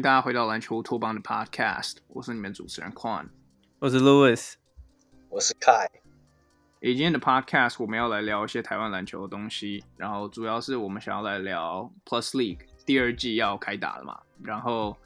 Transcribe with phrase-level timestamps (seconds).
[0.00, 3.26] 大家回到篮球托邦的 Podcast，我是你们主持人 Quan，
[3.80, 4.54] 我是 Louis，
[5.28, 5.88] 我是 Kai。
[6.80, 14.96] 今天的 Podcast 我们要来聊一些台湾篮球的东西，然后主要是我们想要来聊 Plus League 第二季要开打了嘛，然后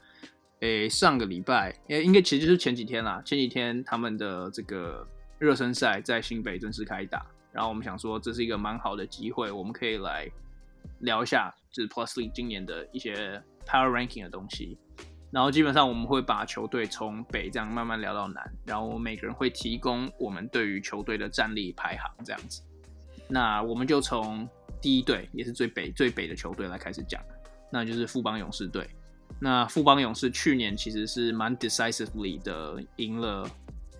[0.61, 5.05] 诶上个礼拜诶应该其实就是前几天啦，前几天他们的这个
[5.39, 10.31] 热身赛在新北正式开打，然后我们想说这是一个蛮好的机会，我们可以来
[10.99, 13.43] 聊一下就是 Plus League 今年的一些。
[13.67, 14.77] Power Ranking 的东西，
[15.35, 22.61] 然后基本上我们会把球队从北这样慢慢聊到南，然后每个人会提供我们对于球队的战力排行这样子。
[23.27, 24.47] 那我们就从
[24.79, 27.21] 第一队，也是最北最北的球队来开始讲，
[27.69, 28.89] 那就是富邦勇士队。
[29.37, 33.45] 那富邦勇士去年其实是蛮 decisively 的赢了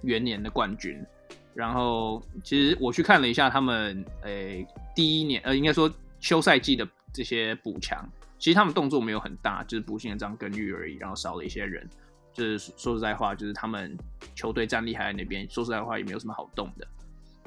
[0.04, 1.06] 元年的冠军，
[1.54, 8.10] 然后其实我去看了一下他们诶第一年呃应该说休赛季的这些补强。
[8.38, 11.90] 其实他们动作没有很大，就是补进了张根玉而已，然后少了一些人。
[12.34, 13.98] 就是说实在话，就是他们
[14.36, 15.50] 球队战力还在那边。
[15.50, 16.86] 说实在话，也没有什么好动的。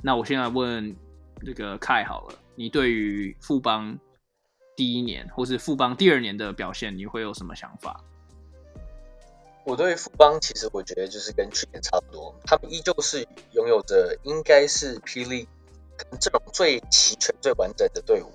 [0.02, 0.96] 那我现在问
[1.44, 3.98] 这个凯好了，你对于富邦
[4.74, 8.02] 第一年或是富邦第二年的表现，你会有什么想法？
[9.64, 15.46] 我对富邦其实我觉得就是跟去年差不多，他们依旧是拥有着应该是霹雳
[15.98, 18.32] 可能这种最齐全、最完整的队伍。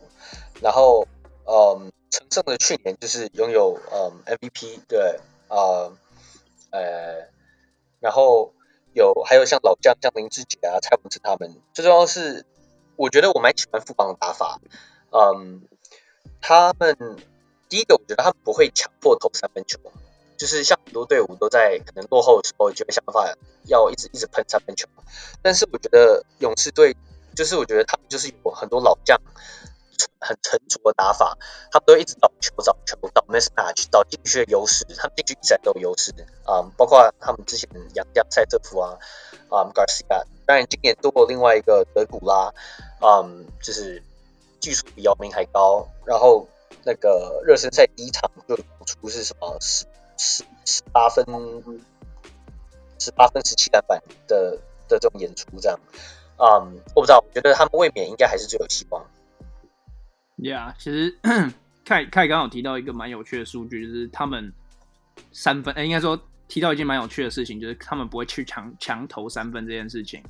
[0.61, 1.07] 然后，
[1.45, 1.91] 嗯。
[2.13, 5.89] 陈胜的去年就是拥有嗯 MVP 对啊
[6.69, 7.27] 呃，
[7.99, 8.53] 然后
[8.93, 12.45] 有还有像老将像林志杰啊蔡文哲他们，最重要是
[12.97, 14.61] 我觉得我蛮喜欢富邦的打法，
[15.09, 15.63] 嗯，
[16.39, 16.95] 他们
[17.67, 19.79] 第一个我觉得他们不会强迫投三分球，
[20.37, 23.35] 就是像很多队伍都在可能落后的时候就会想办法
[23.65, 24.87] 要一直一直喷三分球，
[25.41, 26.95] 但是我觉得勇士队
[27.35, 29.19] 就是我觉得他们就是有很多老将。
[30.19, 31.37] 很成熟的打法，
[31.71, 36.11] 他们都一直找球、找球、找 mismatch、找禁区的优势，他们禁区比赛都有优势
[36.45, 38.97] 啊、包括他们之前洋将赛特夫啊，
[39.49, 42.53] 啊、嗯、Garcia，当然今年多过另外一个德古拉，
[43.01, 44.03] 嗯，就是
[44.59, 45.87] 技术比姚明还高。
[46.05, 46.47] 然后
[46.83, 49.85] 那个热身赛第一场就出是什么十
[50.17, 51.25] 十十八分，
[52.99, 55.79] 十八分十七篮板的的这种演出，这样
[56.37, 59.05] 啊、嗯，我不知道，我觉得他们卫冕应该还是最有希望。
[60.37, 61.15] Yeah，其实
[61.85, 64.51] 凯凯刚刚有提到一个蛮有趣的数据，就是他们
[65.31, 70.21] 三分，哎，应该说提到一件蛮有趣的事情，就是他们不会去强强投三分这件事情。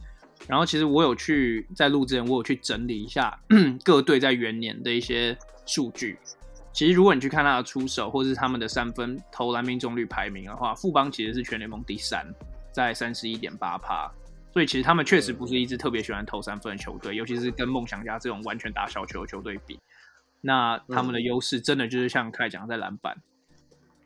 [0.48, 3.40] 然后其实我有去在录之前，我有去整理一下
[3.84, 6.18] 各队在元年的一些数据。
[6.74, 12.26] 其实如果你去看他的出手，或是他们的三分投篮命中率排名的话，富邦其实是全联盟第三，
[12.72, 14.12] 在三十一点八趴。
[14.52, 19.80] 所以其实他们确实不是一支特别喜欢投三分的球队，尤其是跟梦想家这种完全打小球的球队比。
[20.46, 23.16] 那他们的优势真的就是像凯讲在篮板，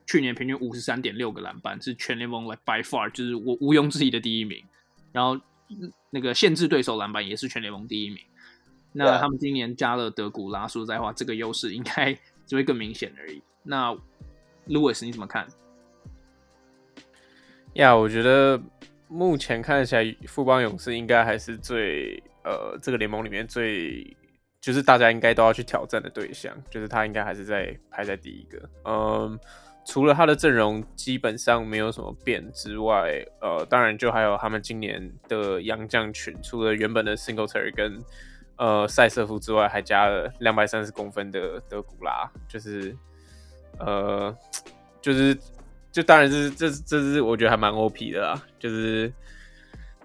[0.05, 4.63] 去年平均五十三点六个篮板，是全联盟 like by far 就是我毋庸置疑的第一名。
[5.11, 5.35] 然后
[6.11, 8.19] 那个限制对手篮板也是全联盟第一名。
[8.93, 12.13] 那他们今年加了德古拉，说实在话，这个优势应该
[12.45, 13.41] 只会更明显而已。
[13.63, 13.91] 那
[14.67, 15.47] Louis 你怎么看？
[17.73, 18.61] 呀，我觉得
[19.07, 24.15] 目前看起来富邦勇士应该还是最呃这个联盟里面最。
[24.59, 28.69] 就是大家应该都要去挑战的对象，就是他应该还是在排在第一个。
[28.83, 29.39] 嗯，
[29.85, 38.03] 除了他的阵容基本上没有什么变之外，呃，当然就还有他们今年的洋将群，除了原本的 Singletary 跟
[38.57, 42.93] 呃塞瑟夫之外，还加了两百三十公分的德古拉，就是
[43.79, 44.35] 呃，
[45.01, 45.37] 就是
[45.91, 49.13] 就当然是这这是我觉得还蛮 OP 的啦，就是。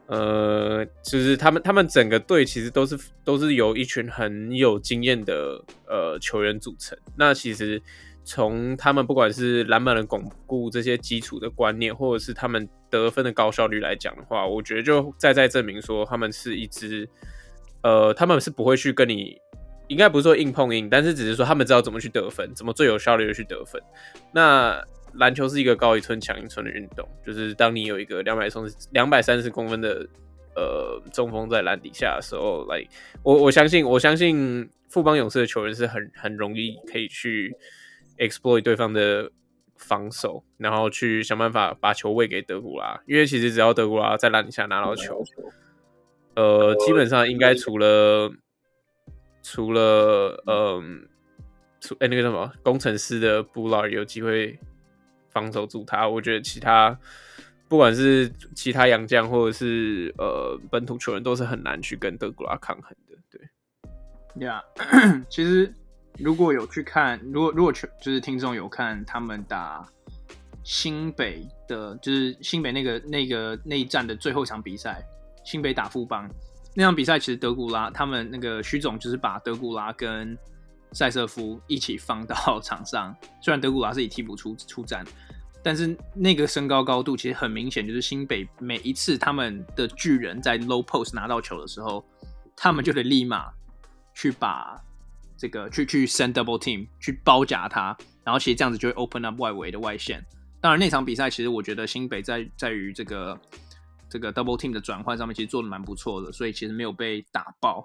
[0.06, 6.98] 呃，就是他们，他们整个队其实都是都是由一群很有经验的呃球员组成。
[7.16, 7.80] 那其实
[8.24, 17.08] 从他们不管是篮板的巩固这些基础的观念，或者是他们得分的高效率来讲的话，我觉得就再再证明说他们是一支
[17.82, 19.40] 呃，他们是不会去跟你，
[19.88, 23.80] 应该不是说硬碰硬，但是只是说他们知道怎么去得分，怎么最有效率的去得分。
[24.32, 30.06] 那篮球是一个高一寸强一寸的运动，就是当你有一个两百三十两百三十公分的
[30.56, 32.82] 呃中锋在篮底下的时候，来、
[33.22, 37.54] 我我相信我相信富邦勇士的球员是很很容易可以去
[38.18, 39.30] exploit 对方的
[39.76, 45.22] 防守，然后去想办法把球喂给德古拉，因为其实只要德古拉在篮底下拿到球，
[46.36, 48.32] 呃，基本上应该除了
[49.42, 51.06] 除了嗯，
[51.80, 54.58] 除哎、那个什么工程师的布拉有机会。
[55.32, 56.96] 防守住他，我觉得其他
[57.68, 63.16] 不管是其他洋将或者是呃本土球员，都是很难去跟德古拉抗衡的。
[63.30, 65.24] 对，呀、yeah.
[65.30, 65.72] 其实
[66.18, 69.86] 如果有去看，如果如果就是听众有看他们打
[70.62, 75.02] 新北的，就是新北那个那个那一站的最后一场比赛，
[75.44, 76.30] 新北打富邦
[76.74, 80.36] 那场比赛，其实德古拉他们那个徐总就是把德古拉跟
[80.92, 85.04] 塞瑟夫一起放到场上，虽然德古拉是以替补出出战，
[85.62, 92.04] 但是那个身高高度其实很明显，就是新北每一次他们的巨人在 low post 拿到球的时候，
[92.54, 93.50] 他们就得立马
[94.14, 94.76] 去把
[95.38, 100.24] 这个去去 send double team 去包夹他，然后其实这样子就会 open up 外围的外线。
[100.60, 103.40] 当然那场比赛其实我觉得新北在在于这个
[104.08, 107.84] 这个 double team 的转换上面其实做的蛮不错的，所以其实没有被打爆。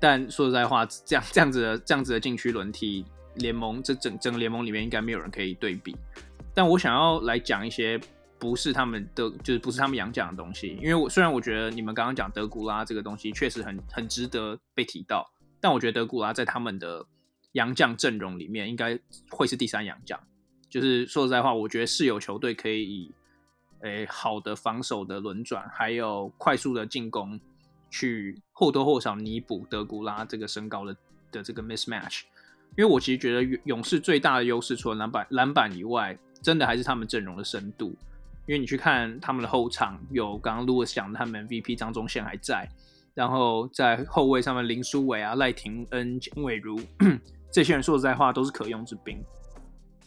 [0.00, 3.04] 但说实在话，这样这样子的这样子的禁区轮替
[3.34, 5.96] 联盟，这整整个联盟里面应该没有人可以对比。
[6.54, 8.00] 但我想要来讲一些
[8.38, 15.28] 不是他们的，就是不是他们洋将的东西，因为我虽然我觉得你们刚刚讲德古拉这个东西确实很很值得被提到，
[15.60, 17.04] 但我觉得德古拉在他们的
[17.52, 18.98] 洋将阵容里面应该
[19.30, 20.18] 会是第三洋将。
[20.70, 23.12] 就是说实在话，我觉得是有球队可以以
[23.80, 27.40] 诶、好的防守的轮转，还有快速的进攻，
[27.90, 30.96] 去或多或少弥补德古拉这个身高的
[31.32, 32.22] 的这个 mismatch。
[32.76, 37.96] 因为我其实觉得勇士最大的优势，除了篮板篮板以外，真的还是他们阵容的深度。
[38.46, 42.68] 因为你去看他们的后场，有刚刚 Louis 讲，他们 MVP 张宗宪还在，
[43.14, 46.80] 然后在后卫上面林书伟啊、赖廷恩、简伟如
[47.52, 49.22] 这些人，说实在话都是可用之兵。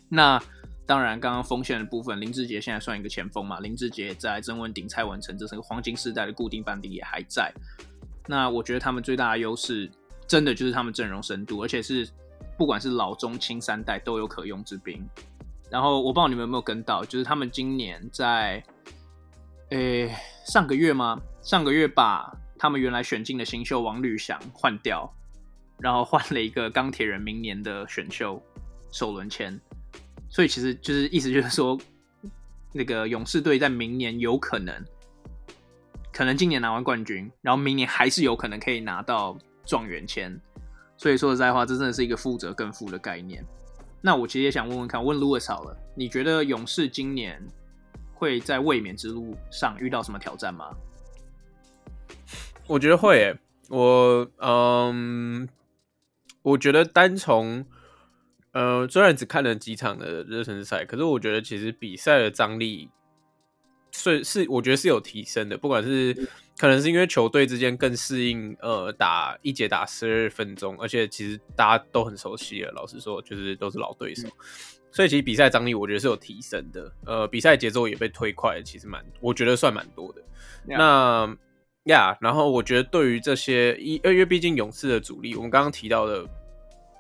[0.10, 0.42] 那
[0.86, 3.60] 当然，刚刚锋线的部分，林志杰现在算一个前锋嘛。
[3.60, 7.54] 林志杰在曾文鼎、蔡文成，这是个黄金世代的固定班底也还在。
[8.28, 9.90] 那我觉得他们最大的优势，
[10.28, 12.10] 真的就是他们阵容深度，而且是
[12.58, 15.08] 不管是老中青三代都有可用之兵。
[15.70, 18.62] 然后我不知道你们有没有跟到，就是他们今年在，
[19.70, 20.14] 诶
[20.46, 21.18] 上个月吗？
[21.42, 22.30] 上个月把
[22.60, 25.10] 他们原来选进的新秀王律翔换掉，
[25.80, 28.44] 然后换了一个钢铁人明年的选秀
[28.92, 29.58] 首轮签。
[30.32, 31.78] 所以其实就是意思就是说，
[32.72, 34.74] 那个勇士队在明年有可能，
[36.14, 40.40] 可能今年拿完冠军，然后明年还是有可能可以拿到状元签。
[40.96, 43.46] 所以说实在话，这真的是一个负责更负的概念。
[44.02, 47.46] 那我其实也想问问看，问 Louis 好了，你觉得勇士今年
[48.14, 50.74] 会在卫冕之路上遇到什么挑战吗？
[52.68, 53.38] 我觉得会耶，
[53.68, 55.50] 我嗯，
[56.42, 57.66] 我觉得单从。
[58.54, 62.90] 呃，虽然只看了几场的热身赛，可是我觉得其实比赛的张力
[63.92, 65.58] 是是，我觉得是有提升的。
[65.58, 66.14] 不管是
[66.58, 72.72] 可能是因为球队之间更适应，呃，打一节打十二分钟，而且其实大家都很熟悉了。
[72.72, 74.28] 老实说，就是都是老对手，
[74.92, 76.92] 所以其实比赛张力我觉得是有提升的。
[77.06, 80.22] 呃，比赛节奏也被推快，其实蛮，我觉得算蛮多的。
[80.68, 80.78] Yeah.
[80.78, 81.38] 那
[81.86, 86.26] 呀，yeah, 然后我觉得对于这些一，因为毕竟勇士的主力，我们刚刚提到的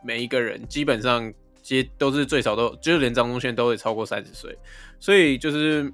[0.04, 1.34] 每一个人基本上。
[1.64, 4.58] 接都是最少都，就是连张宗宪都会超过三十岁，
[5.00, 5.94] 所以就是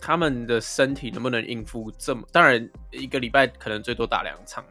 [0.00, 2.22] 他们的身体能不能应付这么？
[2.30, 4.64] 当然一个礼拜可能最多打两场，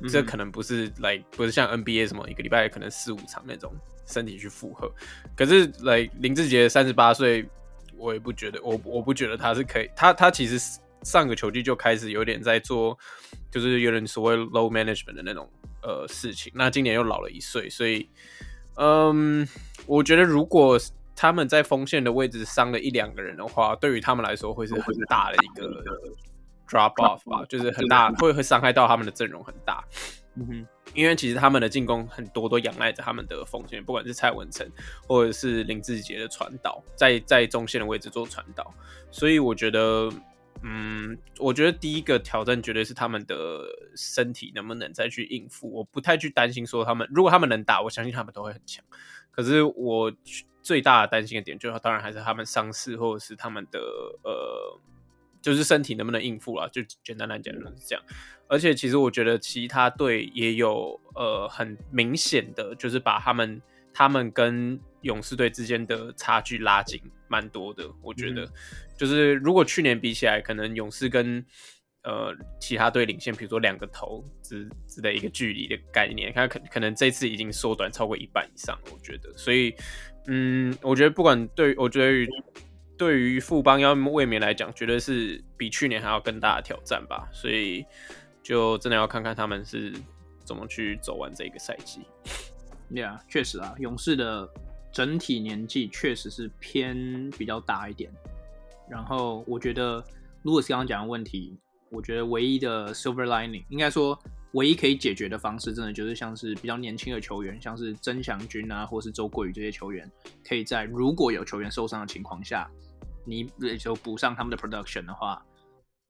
[0.00, 3.70] 嗯、这可能不是来、不是像 NBA 什么一个礼拜可能四五场那种
[4.06, 4.90] 身体去负荷。
[5.36, 7.46] 可是来、林志杰三十八岁，
[7.98, 10.58] 我也不觉得，我我不觉得他是可以，他他其实
[11.02, 12.98] 上个球季就开始有点在做，
[13.50, 15.46] 就是有点所谓 low management 的那种
[15.84, 16.50] 呃事情。
[16.56, 18.08] 那今年又老了一岁，所以。
[18.76, 19.46] 嗯，
[19.86, 20.76] 我觉得如果
[21.14, 25.80] 他们在锋线的位置伤了一两个人的话，对于他们来说会是很大的一个
[26.68, 29.84] drop off 吧，就是很大，会会伤害到他们的阵容很大。
[30.34, 34.68] 嗯哼，因为其实他们的进攻很多都仰赖着他们的锋线，不管是蔡文成
[35.06, 38.74] 或者是林志杰的传导，在在中线的位置做传导，
[39.12, 40.10] 所以我觉得。
[40.66, 45.70] 嗯，我觉得第一个挑战绝对是他们的身体能不能再去应付。
[45.70, 48.82] 我不太去担心说他们，如果他们能打，我相信他们都会很强。
[49.30, 50.10] 可是我
[50.62, 53.78] 最大的担心的点，就是当然还是他们伤势或者是他们的
[54.22, 54.80] 呃，
[55.42, 56.66] 就是身体能不能应付啦。
[56.72, 58.02] 就简单来讲就是这样。
[58.48, 63.60] 而且其实我觉得其他队也有呃很明显的，就是把他们
[63.92, 67.88] 他们跟勇士队之间的差距拉近蛮多的。
[68.02, 68.44] 我觉得。
[68.44, 68.52] 嗯
[68.96, 71.44] 就是如果去年比起来，可能勇士跟
[72.04, 79.36] 呃其他队领先，比如说两个头之之的一个距离的概念，看可可能这次已经缩短超过一半以上，我觉得。
[79.36, 79.74] 所以，
[80.28, 82.32] 嗯，我觉得不管对，我觉得
[82.96, 87.28] 对于富邦要卫冕来讲，绝对是比去年还要更大的挑战吧。
[87.32, 87.84] 所以，
[88.44, 89.92] 就真的要看看他们是
[90.44, 92.02] 怎么去走完这个赛季。
[92.92, 94.48] Yeah，确实啊，勇士的
[94.94, 98.10] 整体年纪确实是偏比较大一点。
[98.88, 100.02] 然后我觉得，
[100.42, 101.58] 如果是刚刚讲的问题，
[101.90, 104.16] 我觉得唯一的 silver lining，应该说
[104.52, 110.08] 唯一可以解决的方式，真的就是像是比较年轻的球员，像是曾祥军啊，或是周桂宇这些球员，
[110.46, 112.70] 可以在如果有球员受伤的情况下，
[113.24, 115.44] 你就补上他们的 production 的话，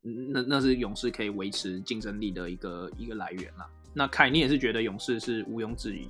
[0.02, 3.66] 那那是勇士可以维持竞争力的一个一个来源啦。
[3.94, 6.08] 那凯，你也是觉得勇士是毋庸置疑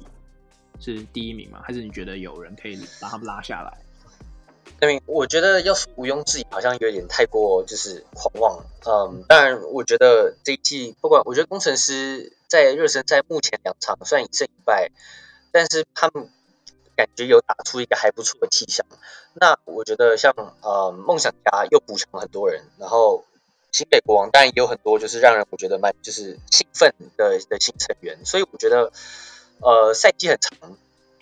[0.80, 1.62] 是第一名吗？
[1.64, 3.78] 还是你觉得有人可以把他们拉下来？
[4.80, 8.64] 那边我觉得要是毋庸置疑，好像有点太过就是狂妄。
[8.86, 14.90] 嗯，当然，我觉得这一季不管，我觉得工程师在热身赛目前两场虽然一胜一败，
[15.52, 16.28] 但是他们
[16.96, 18.84] 感觉有打出一个还不错的气象。
[19.34, 23.24] 那我觉得像呃梦想家又补强了很多人，然后
[23.70, 28.92] 新北国王当然也有很多就是让人我觉得蛮就是兴奋的的新成员，所以我觉得
[29.60, 30.76] 呃赛季很长，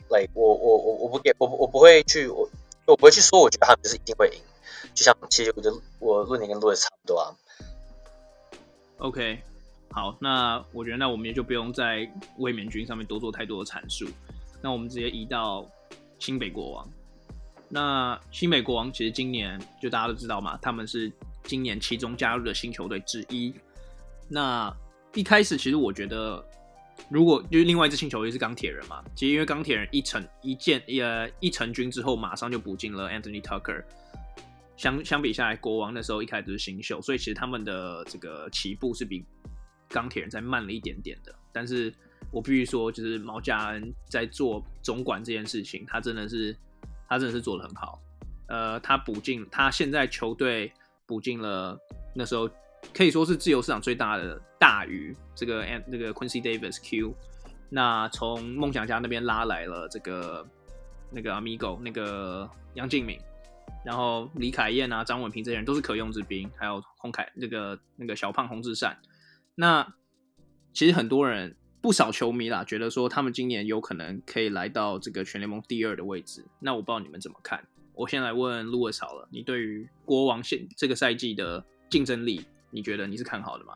[0.09, 2.49] 来、like, 我我我我不给我我不会去我。
[2.85, 4.43] 我不会去说，我觉得他们就是一定会赢，
[4.93, 7.31] 就像其实我觉得我论点跟论的差不多啊。
[8.99, 9.41] OK，
[9.93, 14.09] 好，那我觉得那我们也就不用在卫冕军上面多做太多的阐述，
[14.61, 15.65] 那我们直接移到
[16.19, 16.89] 新北国王。
[17.69, 21.11] 那新北国王其实今年就大家都知道嘛，他们是
[21.45, 23.55] 今年其中加入的新球队之一。
[24.27, 24.75] 那
[25.15, 26.45] 一开始其实我觉得。
[27.09, 33.85] 如果就是另外一支新球队是钢铁人嘛，其实因为钢铁人一成一建呃一成军之后，马上就补进了 Anthony Tucker。
[34.77, 39.25] 相相比下来，国王那时候一开始是新秀，所以其实他们的这个起步是比
[39.89, 41.35] 钢铁人再慢了一点点的。
[41.53, 41.93] 但是
[42.31, 46.57] 我必须说，就是毛家恩在做总管这件事情，他真的是
[47.09, 48.01] 他真的是做得很好。
[48.49, 50.73] 呃，他补进他现在球队
[51.07, 51.79] 补进了
[52.15, 52.49] 那时候。
[52.95, 57.15] 可以说是自由市场最大的大鱼，这个 and 那个 Quincy Davis Q，
[57.71, 60.47] 那从梦想家那边拉来了这个
[61.11, 63.19] 那个 Amigo 那个杨敬敏，
[63.85, 68.99] 然后李凯燕啊、张文平这些人都是可用之兵，还有洪凯那个那个小胖洪志善，
[69.55, 69.95] 那
[70.75, 77.65] 其实很多人不少球迷啦，觉得说他们今年有可能可以来到这个全联盟第二的位置，那我不知道你们怎么看？
[77.95, 82.45] 我先来问 Louis 好了，你对于国王现这个赛季的竞争力？
[82.73, 83.75] 你觉得你是看好的吗？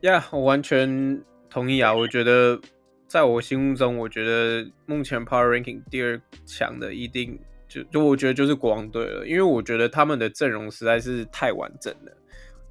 [0.00, 1.94] 呀我完全同意啊！
[1.94, 2.60] 我觉得
[3.06, 12.12] 在我心目中，我觉得目前 Power Ranking 第二强的一定就就我觉得就是国王队了，因为我觉得他们的阵容实在是太完整了。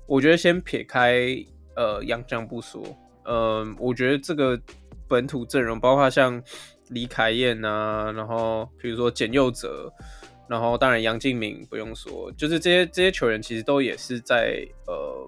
[0.05, 1.25] 我觉得先撇开
[1.75, 2.83] 呃洋将不说，
[3.25, 4.59] 嗯、我觉得这个
[5.07, 6.41] 本土阵容，包括像
[6.89, 9.91] 李凯燕啊，然后比如说简佑哲。
[10.47, 15.27] 然后，当然杨敬敏不用说，就是这些这些球员其实都也是在呃，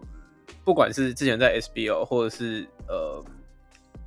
[0.64, 3.24] 不管是之前在 SBL 或者是呃，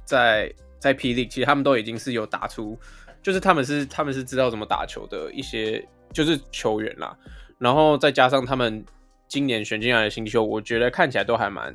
[0.04, 2.78] 在在霹雳其实他们都已经是有打出，
[3.22, 7.16] 就是他们是他们是知道怎么打球的一些就是球员啦。
[7.58, 8.84] 然后再加上他们
[9.26, 11.74] 今年选进来的新秀，我觉得看起来都还蛮。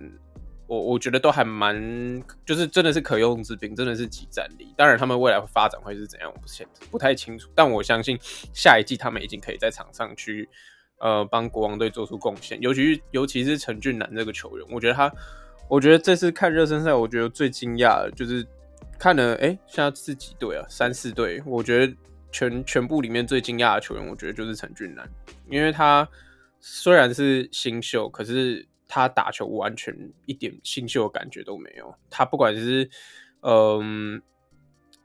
[0.74, 4.74] 我我觉得都还蛮，就是真的是可用之兵，真的是即战力。
[4.76, 7.52] 当然，他们未来发展会是怎样，我不现不太清楚。
[7.54, 8.18] 但我相信
[8.54, 10.50] 下一季他们已经可以在场上去，
[10.98, 12.60] 呃，帮国王队做出贡献。
[12.60, 15.14] 尤其尤其是陈俊南这个球员，我觉得他，
[15.70, 18.44] 我觉得这次看热身赛，我觉得最惊讶的就是
[18.98, 20.66] 看了，哎、欸，现在是几队啊？
[20.68, 21.40] 三四队。
[21.46, 21.94] 我觉得
[22.32, 25.08] 全全部里面最惊讶的球员，我觉得就是陈俊南，
[25.48, 26.10] 因为他
[26.60, 28.68] 虽然是新秀，可是。
[28.94, 29.92] 他打球完全
[30.28, 31.92] 一点新秀的感觉都没有。
[32.12, 32.88] 他不管是
[33.42, 34.22] 嗯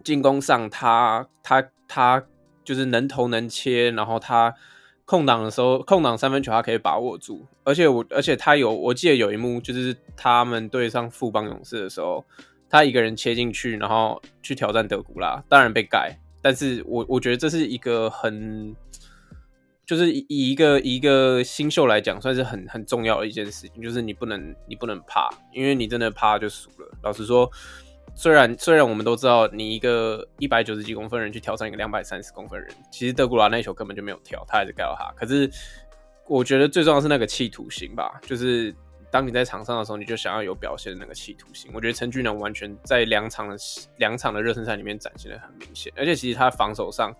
[0.04, 2.26] 进攻上他，他他他
[2.62, 4.54] 就是能投能切，然后他
[5.06, 7.46] 空档的时候，空档三分球他可以把握住。
[7.64, 12.22] 而且我而且他有，我记得有一幕就是他们对上富邦勇士的时候，
[12.68, 16.14] 他一个人切进去，然后去挑战德古拉，当然被盖。
[16.42, 18.76] 但是我我觉得这是一个很。
[19.88, 26.98] 就是以一个一个新秀来讲，算是很很重要的一件事情，就是你不能你不能怕，因为你真的怕就输了。
[27.02, 27.50] 老实说，
[28.14, 35.10] 虽然虽然我们都知道，你一个一百九十几公分人去挑战一个两百三十公分人，其实德古拉那球根本就没有跳，他还是盖到他。
[35.16, 35.50] 可是
[36.26, 38.74] 我觉得最重要是那个企图心吧，就是
[39.10, 41.70] 当你在场上的时候，你就想要有表现的那个企图心。
[41.72, 43.56] 我觉得陈俊南完全在两场的
[43.96, 47.10] 两场的热身赛里面展现的很明显，而且其实他防守上。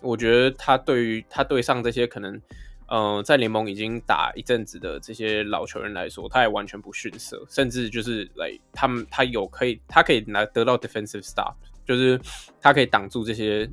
[0.00, 2.40] 我觉得他对于他对上这些可能，
[2.88, 12.20] 呃，在联盟已经打一阵子的这些老球员来说，他也完全不逊色，甚至就是来他们他有可以他可以拿得到 defensive stop，就是
[12.60, 13.68] 他可以挡住这些，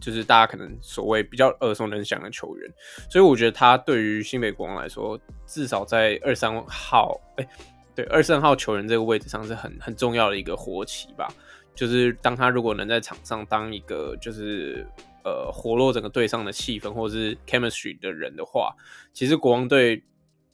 [0.00, 2.72] 就是大家可能所谓比较耳熟能详的球员，
[3.10, 7.46] 所以我觉得他对于新北国王来说，至少在二三号，哎、
[7.94, 11.28] 对二三号球员这个位置上是很很重要的一个活棋吧，
[11.74, 14.86] 就是当他如果能在场上当一个就是。
[15.26, 18.76] 呃，活络整个队上的气氛，或者是 chemistry 的人的话，
[19.12, 20.04] 其实国王队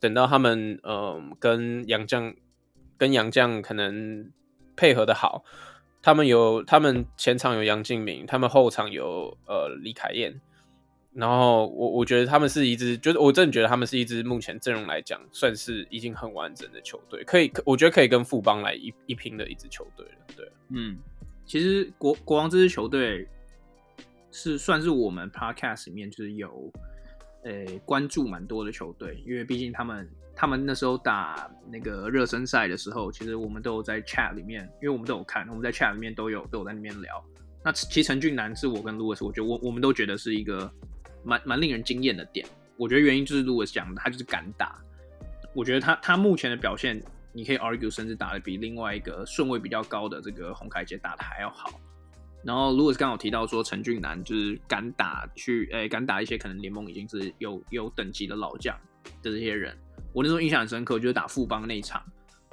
[0.00, 2.35] 等到他们呃跟杨将
[2.97, 4.31] 跟杨将可能
[4.75, 5.45] 配合的好，
[6.00, 10.41] 他们有他们前场有杨敬敏，他们后场有呃李凯燕，
[11.12, 20.35] 然后我我觉得他们是一支，就是我真的觉得他们是一支目前阵容来讲算是已经很完整的球队，可以，我觉得可以跟富邦来一一拼的一支球队了。
[20.35, 20.97] 对，嗯，
[21.45, 23.29] 其实国国王这支球队
[24.33, 26.73] 是算是我们 podcast 里面就是有
[27.45, 37.25] 诶关注蛮多的球队，因为毕竟他们他们那时候打那个热身赛的时候，其实我们都有在 chat 里面，因为我们都有看，我们在 chat 里面都有都有在那边聊。
[37.62, 40.69] 那其实陈俊南是我跟 Louis，我觉得我我们都觉得是一个。
[41.25, 42.45] 蛮蛮令人惊艳的点，
[42.77, 44.77] 我觉得原因就是 Louis 讲的，他就是敢打。
[45.55, 47.01] 我觉得他他目前的表现，
[47.33, 51.81] 你可以 argue 甚至打得比另外一个顺位比较高的这个洪凯杰打得还要好。
[52.45, 58.77] 然后 Louis 刚好提到说陈俊南就是敢打去，诶、敢打一些可能联盟已经是有有等级的老将
[59.23, 59.77] 的这些人。
[60.13, 62.03] 我那时候印象很深刻，就是打富邦那一场，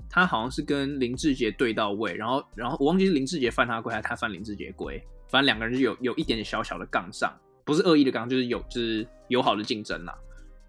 [0.10, 7.36] 他好像是跟林志杰对到位，然后然后我忘记是林志杰犯他规还是他犯林志杰规，反正两个人就有有一点点小小的杠上。
[7.66, 10.18] 不是恶意的杠，就是有就是友好的竞争啦。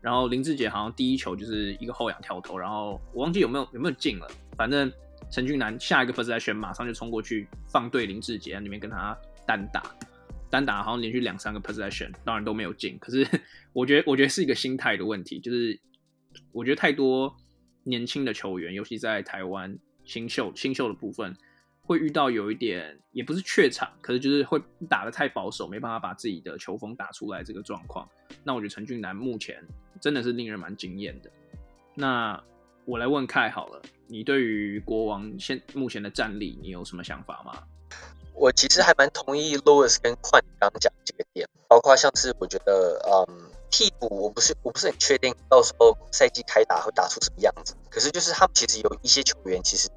[0.03, 4.29] 然后林志杰好像第一球就是一个后仰跳投，然后我忘记有没有有没有进了。
[4.55, 4.93] 反正
[5.29, 9.83] 陈俊南下一个 possession 马上就冲过去放对林志杰，那边跟他单打，
[10.49, 12.97] 单打好像连续两三个 possession，当然都没有进。
[12.99, 13.27] 可是
[13.73, 15.79] 我觉得我觉得是一个心态的问题，就是
[16.53, 17.35] 我觉得太多
[17.83, 21.37] 年轻的球员，尤其在台湾新秀新秀的部分。
[21.83, 28.09] 会遇到有一点，也不是怯场，可是就是会打得太保守，没办法把自己的球风打出来这个状况。
[28.45, 29.61] 那我觉得陈俊南目前
[30.01, 31.29] 真的是令人蛮惊艳的。
[31.97, 32.41] 那
[32.85, 37.63] 我来问凯好了，你对于国王现目前的战力，你有什么想法吗？
[38.35, 49.89] 我其实还蛮同意 Louis 跟宽刚讲这个点，包括像是我觉得，嗯，替补我不是我不是很确定到时候赛季开打会打出什么样子，可是就是他们其实有一些球员其实，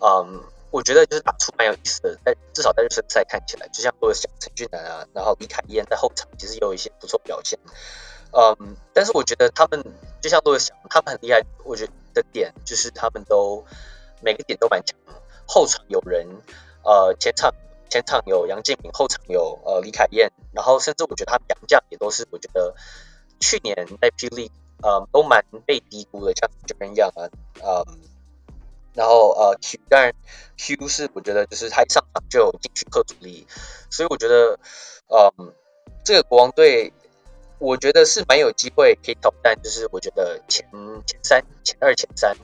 [0.00, 0.42] 嗯。
[0.72, 7.58] 我觉得就是打出蛮有意思的，在至少在热身赛看起来，就像我想陈俊南啊，然后李凯燕在后场其实有一些不错表现，
[8.30, 9.84] 嗯，但是我觉得他们
[10.22, 13.64] 就像我想，他们很厉害，我觉得的点就是他们都
[14.20, 14.96] 每个点都蛮强，
[15.46, 16.26] 后场有人，
[16.84, 17.54] 呃，前场
[17.88, 22.74] 前场有杨敬敏，后场有呃李凯燕，然后甚至我觉得他们杨将也都是我觉得
[23.40, 24.28] 去年在 P.
[24.28, 27.28] League 呃都蛮被低估的，像这边一样啊，
[27.64, 27.98] 嗯。
[28.94, 30.12] 然后呃，Q 当然
[30.58, 33.46] Q 是我觉得就是他一上场就有禁区克主力，
[33.88, 34.60] 所以我觉得，
[35.08, 35.54] 嗯，
[36.04, 36.92] 这个国王队
[37.62, 40.68] 我觉得是蛮有机会可以挑战，就是我觉得前
[41.06, 42.36] 前三、前二、前三，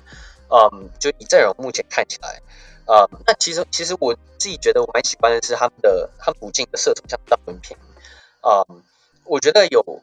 [0.49, 2.41] 嗯，就以阵容目前看起来，
[2.87, 7.77] 嗯，那其实其实我自己觉得我蛮喜欢的是他们的他们补进的射手像张文平，
[8.43, 8.83] 嗯，
[9.25, 10.03] 我觉得有。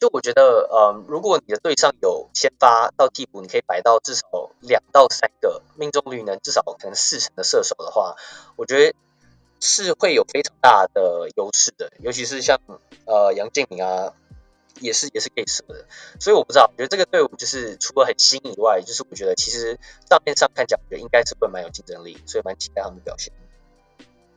[0.00, 4.22] 就我觉得，呃，如果你的队上有先发到替补，你可以摆到至少
[4.60, 8.16] 两到三个命中率能至少可能四成的射手的话，
[8.56, 8.94] 我觉得
[9.60, 11.92] 是会有非常大的优势的。
[12.00, 12.58] 尤其是像
[13.04, 14.12] 呃杨敬敏啊，
[14.80, 15.86] 也是也是可以射的。
[16.18, 23.32] 所以我不知道，我觉得这个队伍就是除了很新以外，就是我觉得其实账面上看起来，我觉得应该是会蛮有竞争力，所以蛮期待他们的表现。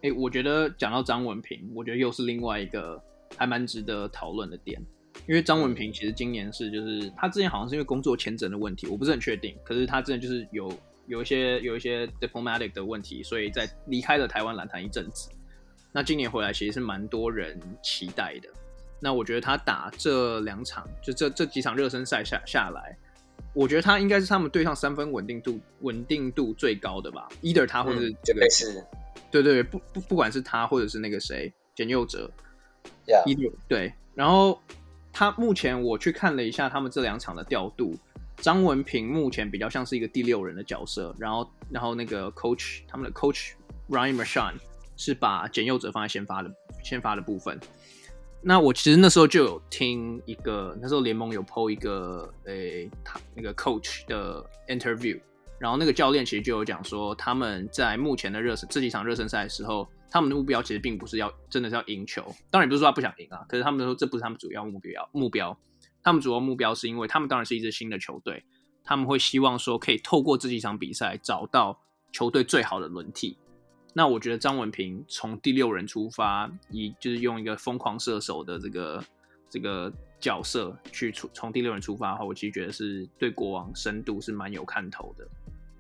[0.01, 3.01] 哎、欸，我觉得讲到张文平，我觉得又是另外一个
[3.37, 4.81] 还蛮值得讨论的点。
[5.27, 9.55] 因为张文平其实今年是，就是他之前好像是因为工作签证的问题，我不是很确定。
[9.63, 10.69] 可是他之前就是有
[11.07, 15.29] 有一些有一些 diplomatic 的问题，所以在离开了台湾篮坛一阵子。
[15.91, 18.49] 那今年回来其实是蛮多人期待的。
[18.99, 22.97] 那我觉得他打这两场，就这这几场热身赛下下来，
[23.53, 27.27] 我觉得他应该是他们队上三分稳定度稳定度最高的吧。
[27.41, 28.85] either 他或者是这个、嗯、是，
[29.29, 32.31] 对对对，不不不管是他或者是那个谁简佑哲
[33.07, 33.51] ，yeah.
[33.67, 34.59] 对，然后。
[35.15, 37.95] 他目前我去看了一下他们这两场的调度，
[38.43, 43.53] 张文平目前比较像是一个第六人的角色，然后然后那个 coach 他们的 coach
[43.89, 44.55] Ryan Machan
[44.97, 46.51] 是把简佑哲放在先发的
[46.83, 47.57] 先发的部分。
[48.41, 55.17] 那我其实那时候就有听一个那时候联盟有 PO 一个诶他那个 coach 的 interview，
[55.57, 59.87] 然后那个教练其实就有讲说他们在目前的热身这几场热身赛的时候。
[60.11, 65.09] 他们的目标其实并不是要真的是要赢球，当然也不是说他不想赢啊，可是他们说这不是他们主要目标。
[65.11, 65.57] 目标，
[66.03, 68.43] 他们主要目标是因为他们当然是一支新的球队，
[68.83, 71.79] 他们会希望说可以透过这几场比赛找到
[72.11, 73.37] 球队最好的轮替。
[73.93, 79.03] 那我觉得张文平从第六人出发，以就是用一个疯狂射手的这个
[79.49, 85.27] 这个角色去出从第六人出发的话，我其实觉得是对国王深度是蛮有看头的。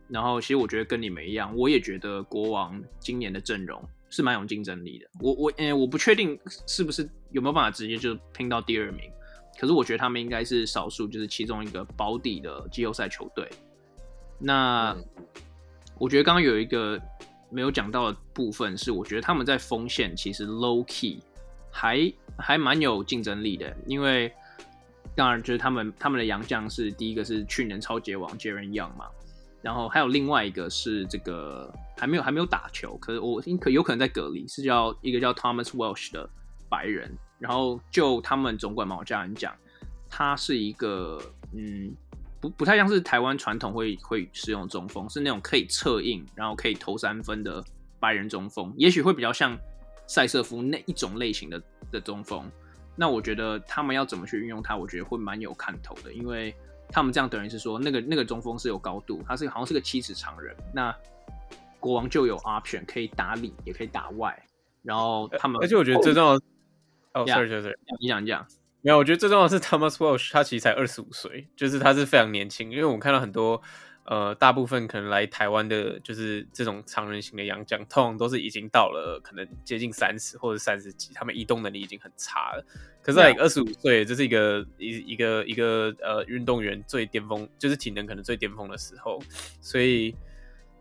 [0.07, 3.83] 然后其实我觉得跟你们一样，我也觉得国王今年的阵容。
[4.15, 9.09] 是蛮有竞争力的，我我诶，我不确定是不是有没有办法直接就拼到第二名，
[9.59, 13.49] 可是我觉得他们应该是少数，就是其中一个保底的季后赛球队。
[14.39, 14.95] 那
[15.97, 16.99] 我觉得刚刚有一个
[17.49, 21.19] 没有讲到的部分是，我觉得他们在锋线其实 low key
[21.71, 24.33] 还还蛮有竞争力的，因为
[25.15, 29.05] 当然就是他们他们的洋将是第一个是去年超级王 Jaren Young 嘛，
[29.61, 36.27] 然后还有另外一个是这个还没有还没有打球，可是我可有可能在隔离，是叫一个叫 Thomas Welsh 的
[36.67, 39.53] 白人，然后就他们总管毛家人讲，
[40.09, 41.21] 他是一个
[41.53, 41.93] 嗯。
[42.43, 47.63] 不不太像是台湾传统会会使用中锋，是那种可以策应，然后可以投三分的
[48.01, 49.57] 白人中锋，也许会比较像
[50.07, 52.43] 塞瑟夫那一种类型的的中锋。
[52.97, 56.53] 那我觉得他们要怎么去运用他，我觉得会蛮有看头的，因为
[56.89, 60.53] 他们这样等于是说，那个那个中锋是有高度，他是好像是个七尺长人。
[60.73, 60.93] 那
[61.79, 64.37] 国王就有 option 可以打里，也可以打外，
[64.81, 66.37] 然后他们，而且我觉得最重要，
[67.13, 68.45] 哦，sorry，sorry，你讲你讲。
[68.81, 72.69] 没有，我觉得最重要的是 Thomas Walsh，他其实才二十五岁，就是他是非常年轻。
[72.69, 73.61] 因为我们看到很多，
[74.03, 82.65] 呃，大部分可能来台湾的，就是这种常人型的洋将，通常都是已经到了可能接近三十或者三十几，他们移动能力已经很差了。
[83.01, 89.21] 可是二十五岁，这是一个一一个一个呃运动员最巅峰，就是体能可能最巅峰的时候。
[89.61, 90.13] 所以，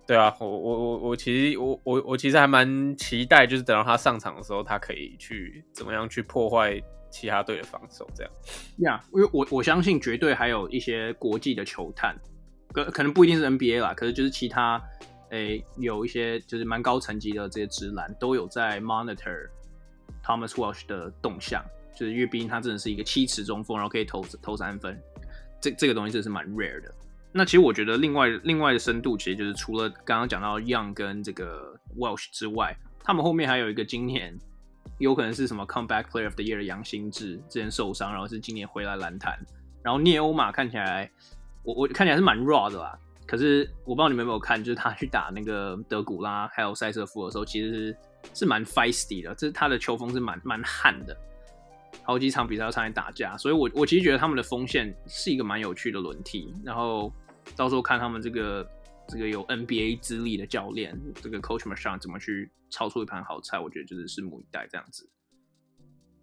[0.06, 6.82] 对啊，我我我我其实我我我其实还蛮期待，就是等到他上场的时候，他可以去怎么样去破坏。
[7.14, 8.32] 其他队的防守这样，
[8.78, 12.16] 呀，因为我我相信绝对还有一些国际的球探，
[12.72, 14.82] 可可能不一定是 NBA 啦，可是就是其他
[15.28, 19.46] 诶、有一些就是蛮高层级的这些直男都有在 monitor
[20.24, 21.62] Thomas Walsh 的动向，
[21.94, 24.98] 就是因为毕竟他真的是一个七尺中锋，然后可以投投三分，
[25.60, 26.94] 这这个东西真的是蛮 rare 的。
[27.32, 34.38] 那其实我觉得另外另外的深度，其实就是除了刚刚讲到 Young 跟这个 Welsh 之外，他们后面还有一个今年。
[34.98, 39.36] 有可能是什么 Comeback Player of the Year 的杨新志之前受伤，然后是今年回来篮坛。
[39.82, 41.10] 然后聂欧马看起来，
[41.64, 42.96] 我我看起来是蛮 raw 的啦。
[43.26, 47.96] 可是我不知道你们有没有看，就是他去打那个德古拉还有塞瑟夫的时候，其实
[48.32, 51.16] 是蛮 feisty 的，这是他的球风是蛮蛮悍的。
[52.04, 56.54] 好几场比赛要上来打架，所以我我其实觉得他们的锋线是一个蛮有趣的轮替。
[56.62, 57.12] 然后
[57.56, 58.68] 到时候看他们这个。
[59.08, 63.58] 这个有 NBA 资历的教练，这个 Coach Marchand 怎么去炒出一盘好菜？
[63.58, 65.10] 我觉得就是拭目以待这样子。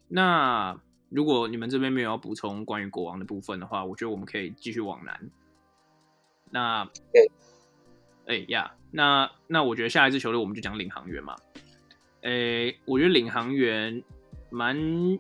[0.07, 0.79] 那
[1.09, 5.29] 如果你们这边没有要补充关于国王的部分的话，我觉得我们可以继续往南。
[6.49, 6.89] 那，
[8.25, 11.35] 哎呀，那那我觉得下一支球队我们就讲领航员嘛。
[12.21, 14.01] 哎，我觉得领航员
[14.49, 15.19] 蛮，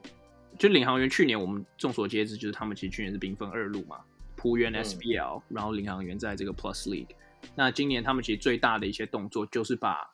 [0.57, 3.99] 就领航员去年我们众所皆知，就是他们其实去年是兵分二路嘛，
[4.39, 7.13] 璞园 SBL，然后领航员在这个 Plus League。
[7.55, 10.09] 那今年他们其实最大的一些动作，就是把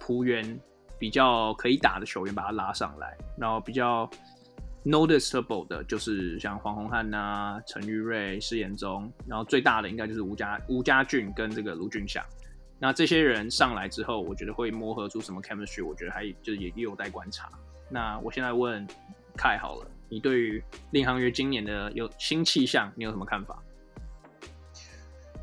[0.00, 0.58] 璞园
[0.98, 4.10] 比较可以打的球员把他拉上来，然后比较
[4.84, 12.24] noticeable 的就是像黄宏汉呐、陈玉瑞、施延宗，然后最大的应该就是吴家吴家俊跟这个卢俊祥。
[12.78, 17.48] 那这些人上来之后，我觉得会磨合出什么 chemistry，我觉得还就是也也有待观察。
[17.88, 18.86] 那我现在问
[19.36, 23.62] 凯好了，你对于领航员今年的有新气象，你有什么看法？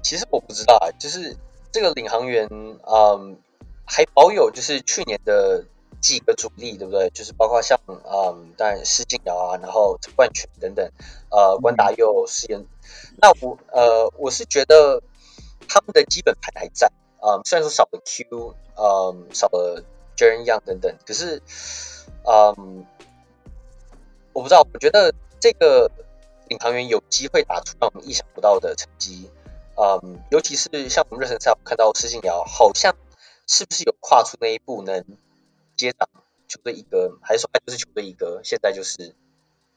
[0.03, 1.35] 其实我不知道啊，就是
[1.71, 3.37] 这个领航员，嗯，
[3.85, 5.65] 还保有就是去年的
[5.99, 7.09] 几个主力，对不对？
[7.09, 10.89] 就是包括像，嗯，当然施晋尧啊，然后陈冠群等等，
[11.29, 12.65] 呃，关达佑、施延。
[13.21, 15.01] 那我，呃，我是觉得
[15.67, 19.83] 他们的基本盘还在，嗯，虽然说少了 Q，嗯，少了
[20.15, 21.41] Jaren Young 等等，可是，
[22.25, 22.85] 嗯，
[24.37, 25.89] 我不知道，我觉得这个
[26.47, 29.31] 领航员有机会打出让我们意想不到的成绩。
[29.75, 32.95] 嗯，尤其是像我们热身赛看到施晋尧，好像
[33.47, 35.03] 是不是有跨出那一步，能
[35.75, 36.07] 接掌
[36.47, 38.39] 球队一哥，还是说他就是球队一哥？
[38.43, 39.15] 现在就是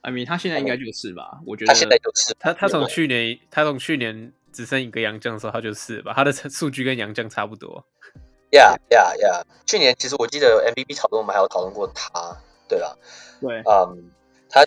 [0.03, 1.39] ，I mean，他现在应该就是吧？
[1.41, 6.13] 嗯、我觉得他现在就是他，他从去年他从去年只剩一个杨将的时候，他就是吧？
[6.15, 7.83] 他的数据跟杨将差不多。
[8.51, 9.45] Yeah, yeah, yeah！
[9.65, 12.37] 去年其实我记得 MVP 讨论我们还有讨论过他，
[12.69, 12.99] 对吧，
[13.41, 14.11] 对，嗯，
[14.51, 14.67] 他。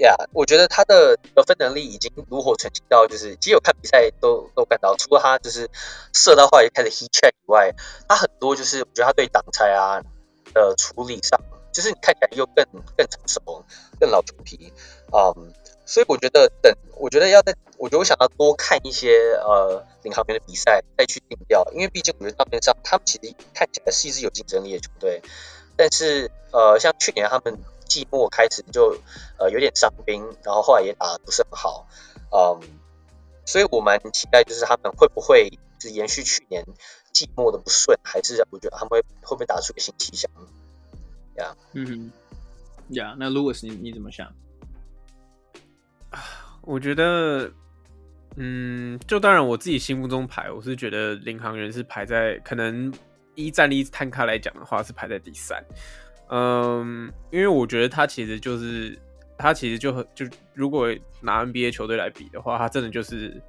[0.00, 5.68] 呀我觉得他的得分能力已经炉火纯青到，就是其实有看比赛都都看到，除了他就是
[6.12, 7.74] 射到话也开始 heat check 以外，
[8.08, 10.00] 他很多就是我觉得他对挡拆啊
[10.54, 11.40] 的处理上，
[11.72, 12.64] 就是你看起来又更
[12.96, 13.64] 更成熟、
[13.98, 14.72] 更老球皮，
[15.12, 15.52] 嗯，
[15.84, 25.22] 所以我觉得等我觉得要在，我觉得我想要多看一些呃领航员的比赛再去定调，因为毕竟我觉得账面上他们其实看起来是一支有竞争力的球队，
[25.76, 27.58] 但是呃像去年他们。
[27.88, 28.96] 季末开始就
[29.38, 31.88] 呃有点伤兵，然后后来也打得不是很好，
[32.30, 32.60] 嗯，
[33.46, 36.64] 所以我蛮期待就是他们会不会是延续去年
[37.12, 40.30] 季末的不顺，还是我觉得他们会会不会打出一个新气象？
[41.36, 42.12] 呀，嗯哼，
[42.94, 44.32] 呀，那 Louis 你你怎么想？
[46.62, 47.50] 我觉得，
[48.36, 52.92] 嗯，就当然我自己心目中排，我是觉得领航员是排在可能
[53.34, 55.64] 一战力摊开来讲的话是排在第三。
[56.30, 58.98] 嗯，因为我觉得他其实就是
[59.36, 60.88] 他其实就很就如果
[61.20, 63.40] 拿 NBA 球队来比的话，他真的就是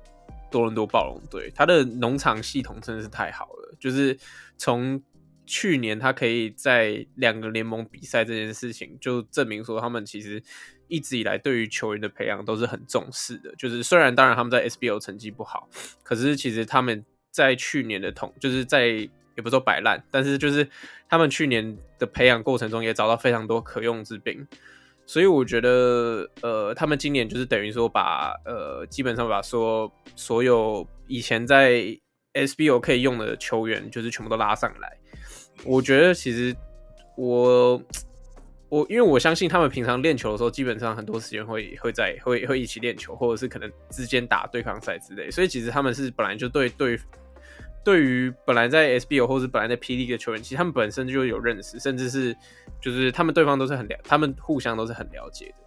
[0.49, 4.17] 多伦多暴龙队，他的农场系统真的是太好了，就是
[4.57, 5.01] 从。
[5.51, 10.39] 去年他可以在两个联盟比赛这件事情，就证明说他们其实
[10.87, 13.51] 一直以来对于球员的培养都是很重视的。
[13.57, 15.67] 就是虽然当然他们在 SBL 成绩不好，
[16.03, 19.09] 可是其实他们在去年的同就是在
[19.39, 20.67] 也不说摆烂，但是就是
[21.07, 24.45] 他们去年的培养过程中也找到非常多可用之兵。
[25.05, 31.97] 所以我觉得呃，他们今年就是等于说把呃基本上把说所有以前在
[32.33, 34.97] SBO 可以用的球员，就是全部都拉上来。
[35.65, 36.55] 我觉得其实
[37.17, 37.81] 我
[38.69, 46.99] 我因为我相信他们平常练球的时候，基本上很多时间会会在会会一起练球，或者是可能之间打对抗赛之类，所以其实他们是本来就对对
[47.83, 52.35] 对于本来在 SBL 或者本来在 PL 的球员，其实他们本身就有认识，甚至是
[52.81, 55.65] 就是他们对方都是很了，他们互相都是很了解的。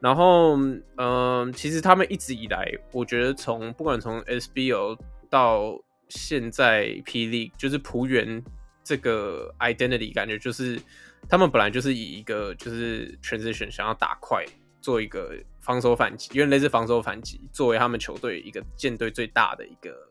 [0.00, 0.56] 然后
[0.96, 8.42] 嗯、其实他们一直以来，我觉得从不管从 SBL 到现在 PL，就是璞园。
[8.84, 10.80] 这个 identity 感觉就是
[11.28, 14.42] 他们本来就是以一个就是 transition 想要打快，
[14.80, 20.07] 做一个防守反击，因为类似防守反击作为他们球队一个舰队最大的一个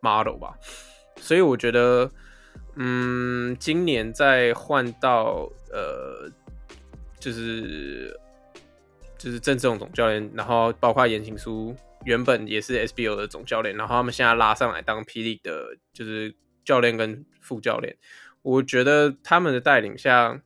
[0.00, 0.54] model 吧。
[1.16, 2.10] 所以我觉得，
[2.76, 6.30] 嗯，今年再换到呃，
[7.18, 8.18] 就是
[9.18, 16.34] 就是郑志龙总教练，然后包括言情书原本也是 SBO 的总教练，然后他们现在拉上来当 P League 的，就是。
[16.62, 17.96] 教练跟副教练，
[18.42, 20.40] 我觉得他们的带领下，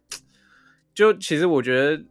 [0.95, 2.03] 就其实我觉得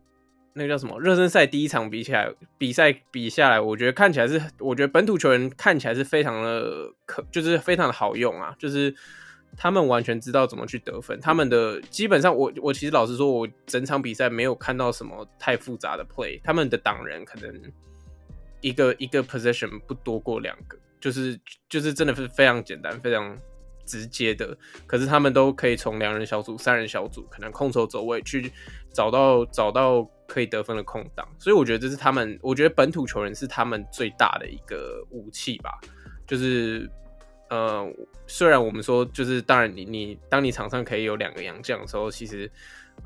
[0.54, 8.94] 那个叫什么热身赛第一场比起来，比赛比下来，我觉得看起来是，我觉得本土球员看起来是非常的可，就是非常的好用啊，就是
[9.58, 17.54] 他们完全知道怎么去得分，他们的基本上我我其实老实说，我整场比赛没有看到什么太复杂的 play，他们的挡人可能
[18.62, 23.38] 一个一个 position 不多过两个，就是就是真的是非常简单，非常。
[23.86, 28.50] 直接的，可是他们都可以从两人小组、三人小组，可能控球走位去
[28.94, 35.80] 找到找到可以得分的空档，所以我觉得这是他们，我觉得本土球员是他们最大的一个武器吧。
[36.26, 36.89] 就是
[37.52, 37.88] 呃，
[38.26, 42.50] 虽然我们说，就是当然你你当你场上可以有两个洋将的时候，其实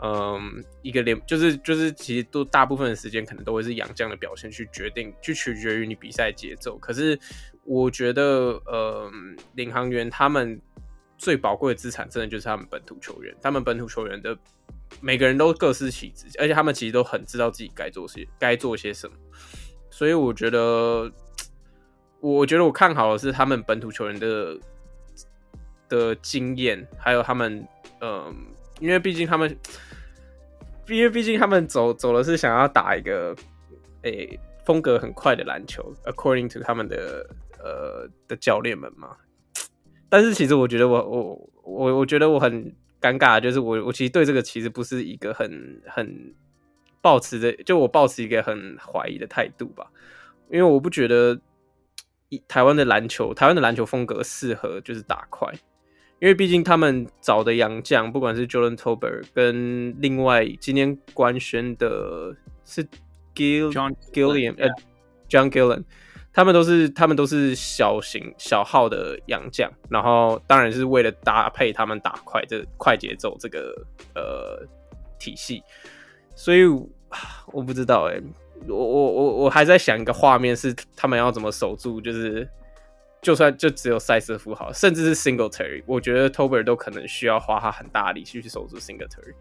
[0.02, 6.78] 嗯、一个连就是就是其实都大部分的时间可能都会是洋将的表现去决定，去取决于你比赛节奏。
[6.78, 7.20] 可是
[7.66, 8.24] 我觉得
[8.66, 9.12] 呃，
[9.56, 10.62] 领航员他们。
[11.20, 13.36] 最宝贵的资产，真的就是他们本土球员。
[13.42, 14.38] 他们本土球员的
[15.02, 19.16] 每个人都各司其职，而且他们其实都很知道自己该做些该做些什么。
[19.90, 21.12] 所以我觉得，
[22.20, 24.58] 我觉得我看好的是他们本土球员的
[25.90, 27.68] 的经验，还有他们，
[28.02, 28.36] 嗯，
[28.80, 29.58] 因为毕竟他们，
[30.88, 33.36] 因为毕竟他们走走的是想要打一个，
[34.04, 37.28] 诶、风格很快的篮球，according to 他们的
[37.60, 39.16] 呃的教练们嘛。
[40.10, 46.34] 但是其实我觉得我我我我觉得我很尴尬，就是我我其实对这个其实不是一个很很
[47.02, 49.90] 抱持的，就我抱持一个很怀疑的态度吧，
[50.50, 51.40] 因为我不觉得
[52.48, 55.52] 台湾的篮球台湾的篮球风格适合就是打快，
[56.20, 62.84] 因为毕竟他们找的洋将，不管是 Jordan Tolbert 跟另外今天官宣的是
[63.36, 64.68] Gil John Gilliam 呃
[65.30, 65.84] John Gillen。
[66.38, 73.74] 他们都是他们都是小型小号的洋将，然后当然是为了搭配他们打快这快节奏这个
[74.14, 74.64] 呃
[75.18, 75.64] 体系，
[76.36, 76.66] 所以
[77.48, 78.22] 我不知道哎、
[78.68, 82.48] 我我我我还在想一个画面是他们要怎么守住，就是
[83.20, 89.34] 就算就只有赛瑟夫好，甚至是 Singletary，我觉得 Tober 都可能需要花他很大力气去守住 Singletary，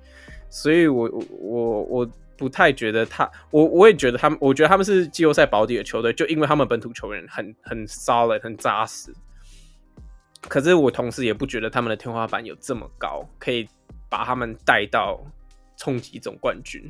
[0.48, 2.10] 所以我我我我。
[2.36, 9.10] 不太觉得他，我我也觉得他们，我觉得他们是季后赛保底的球队，就因为他们本土球员很很 solid 很扎实。
[10.42, 13.66] 可是我同时也不觉得他们的天花板有这么高，可以
[14.08, 15.18] 把他们带到
[15.76, 16.82] 冲击总冠军。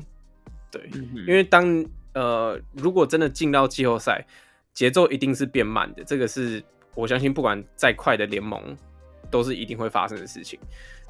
[0.69, 4.25] 对，嗯、因为当呃如果真的进到季后赛，
[4.73, 6.61] 节奏一定是变慢的，这个是
[6.93, 8.77] 我相信不管再快的联盟
[9.31, 10.59] 都是一定会发生的事情。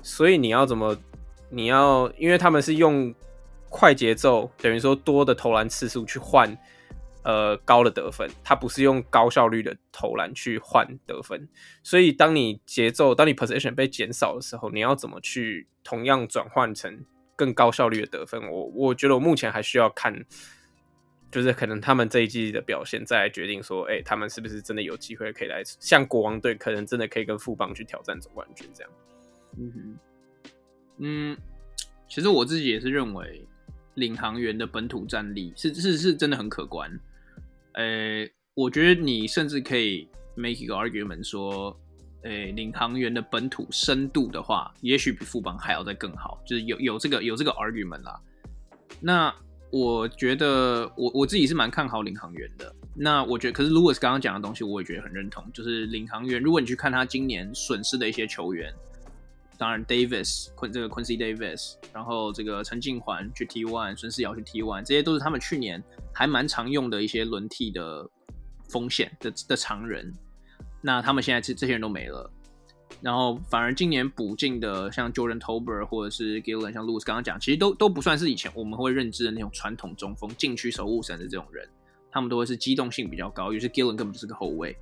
[0.04, 0.96] 所以你要怎么，
[1.50, 3.14] 你要因为他们是用。
[3.70, 6.58] 快节奏等于说多的投篮次数去换
[7.24, 11.48] 呃高的得分，它不是用高效率的投篮去换得分。
[11.84, 17.04] 所以当你节奏，当你 position 被减少的时候，你要怎么去同样转换成
[17.36, 18.50] 更高效率的得分？
[18.50, 20.26] 我我觉得我目前还需要看，
[21.30, 28.92] 就是可能他们这一季的表现，再来决定说，哎、他们是不是真的有机会可以来像国王队，可能真的可以跟富邦去挑战总冠军这样。
[29.58, 30.00] 嗯哼，
[31.00, 31.38] 嗯。
[32.10, 33.46] 其实我自己也是认为
[33.98, 36.90] 领航员的本土战力是是是真的很可观。
[37.74, 41.76] 呃，我觉得你甚至可以 make 一个 argument 说，
[42.24, 48.20] 呃，领航员的本土深度的话，也许比富邦还要再更好，就是有有这个有这个 argument 啦。
[49.02, 49.34] 那
[49.72, 52.74] 我觉得我我自己是蛮看好领航员的。
[53.00, 55.44] 那我觉得，可是 Louis 刚刚讲的东西，我也觉得很认同。
[55.54, 58.74] 就是领航员，如果你去看他今年损失的一些球员，
[59.58, 68.08] 当然 Davis 昆这个 Quincy Davis，然后这个陈静环去 T1，孙思尧去 T1，这些都是他们去年还蛮常用的一些轮替的
[68.70, 70.14] 风险的的常人。
[70.82, 72.32] 那他们现在这这些人都没了。
[73.02, 81.68] 然后反而今年补进的像 Jordan Tober 或者是 Gillen，像 Louis 刚刚讲，其实都都不算是以前我们会认知的那种传统中锋、禁区守护神的这种人，
[82.12, 84.76] 他们都会是机动性比较高，尤其是 Gillen 根本就是个后卫。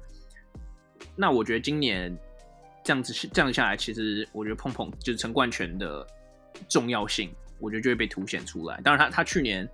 [1.15, 2.17] 那我觉得今年
[2.85, 6.05] 这样子这样下来，其实我觉得碰碰就是陈冠泉的
[6.69, 8.79] 重要性，我觉得就会被凸显出来。
[8.81, 9.67] 当然他他去年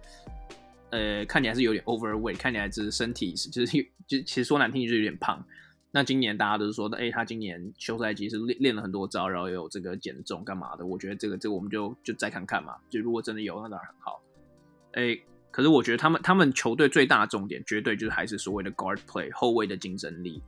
[0.92, 5.46] 呃看起来是有点 overweight，看起来就是身体就是就其实说难听就是有点胖。
[5.92, 10.86] 那今年大家都是说，哎、他今年休赛季是练练了很多招，然后也有这个减重干嘛的。
[10.86, 12.78] 我觉得这个这个我们就就再看看嘛。
[12.90, 14.24] 就如果真的有，那当然很好。
[14.94, 15.20] 哎、
[15.52, 20.42] 可是我觉得他们他们球队最大的重点，绝对就是还是所谓的 guard play 后卫的竞争力。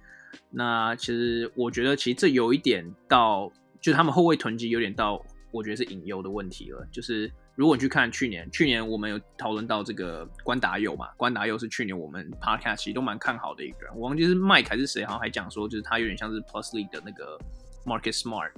[0.51, 7.31] 那其实我觉得，其实这有一点到，就他们后卫囤积有点到，我觉得是隐忧的问题了，就是。
[7.55, 11.09] 如果你去看去年，去年我们有讨论到这个关达佑嘛？
[11.15, 13.93] 关达佑是去年我们 podcast 其都蛮看好的一个人。
[13.93, 17.37] 我忘记是 Mike 还是谁，好像还讲说，就是他有点像是 plus lead 的那个
[17.85, 18.49] market smart。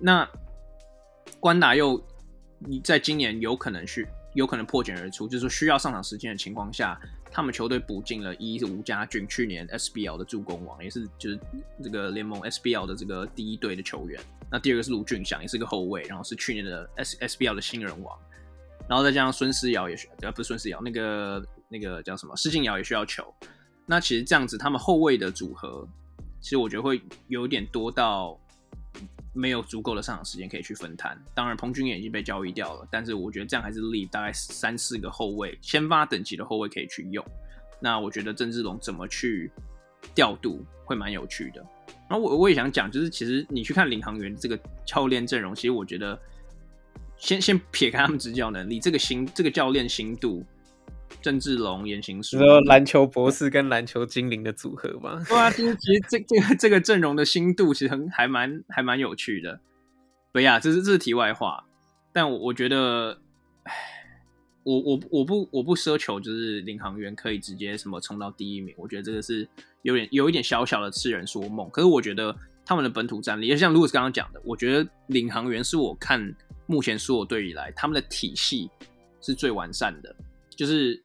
[0.00, 0.26] 那
[1.38, 2.02] 关达佑
[2.58, 6.98] 你在今年有可能去，有可能破茧而出，就是说需要上场时间的情况下，
[7.36, 11.38] 他们球队补进了一是吴家俊，去年 SBL 的助攻王，也是就是
[11.84, 14.18] 这个联盟 SBL 的这个第一队的球员。
[14.50, 18.18] 那第二个是卢俊祥，也是个后卫，然后是去年的 S SBL 的新人王，
[18.88, 23.22] 然后再加上孙思尧也需要，不是孙思尧，那个那个叫什么施静尧也需要球。
[23.84, 25.86] 那其实这样子，他们后卫的组合，
[26.40, 28.40] 其实我觉得会有点多到
[29.36, 31.16] 没有足够的上场时间可以去分摊。
[31.34, 37.24] 当然，彭军也已经被交易掉了，但是我觉得这样还是立大概三四个后卫，先发等级的后卫可以去用。
[37.78, 39.50] 那我觉得郑志龙怎么去
[40.14, 41.64] 调度会蛮有趣的。
[42.08, 46.18] 然后我我也想讲，就是其实你去看领航员这个教练阵容，其实我觉得
[47.16, 50.44] 先先撇开他们执教能力，这个新这个教练新度，
[51.20, 55.22] 郑志龙、言行书，说篮球博士跟篮球精灵的组合吗？
[55.28, 59.60] 对啊，其实其实这这个这个阵容的新度其实很还蛮还蛮有趣的。
[60.32, 61.64] 对呀，这是这是题外话，
[62.12, 63.20] 但我我觉得，
[63.64, 63.72] 唉。
[64.66, 69.48] 我我我不我不奢求就是领航员可以直接什么冲到第一名，我觉得这个是
[69.82, 71.70] 有点有一点小小的痴人说梦。
[71.70, 76.34] 可是我觉得他们的本土战力，也像 Louis 刚刚讲的，我觉得领航员是我看
[76.66, 78.68] 目前所有队以来他们的体系
[79.20, 80.12] 是最完善的，
[80.56, 81.04] 就是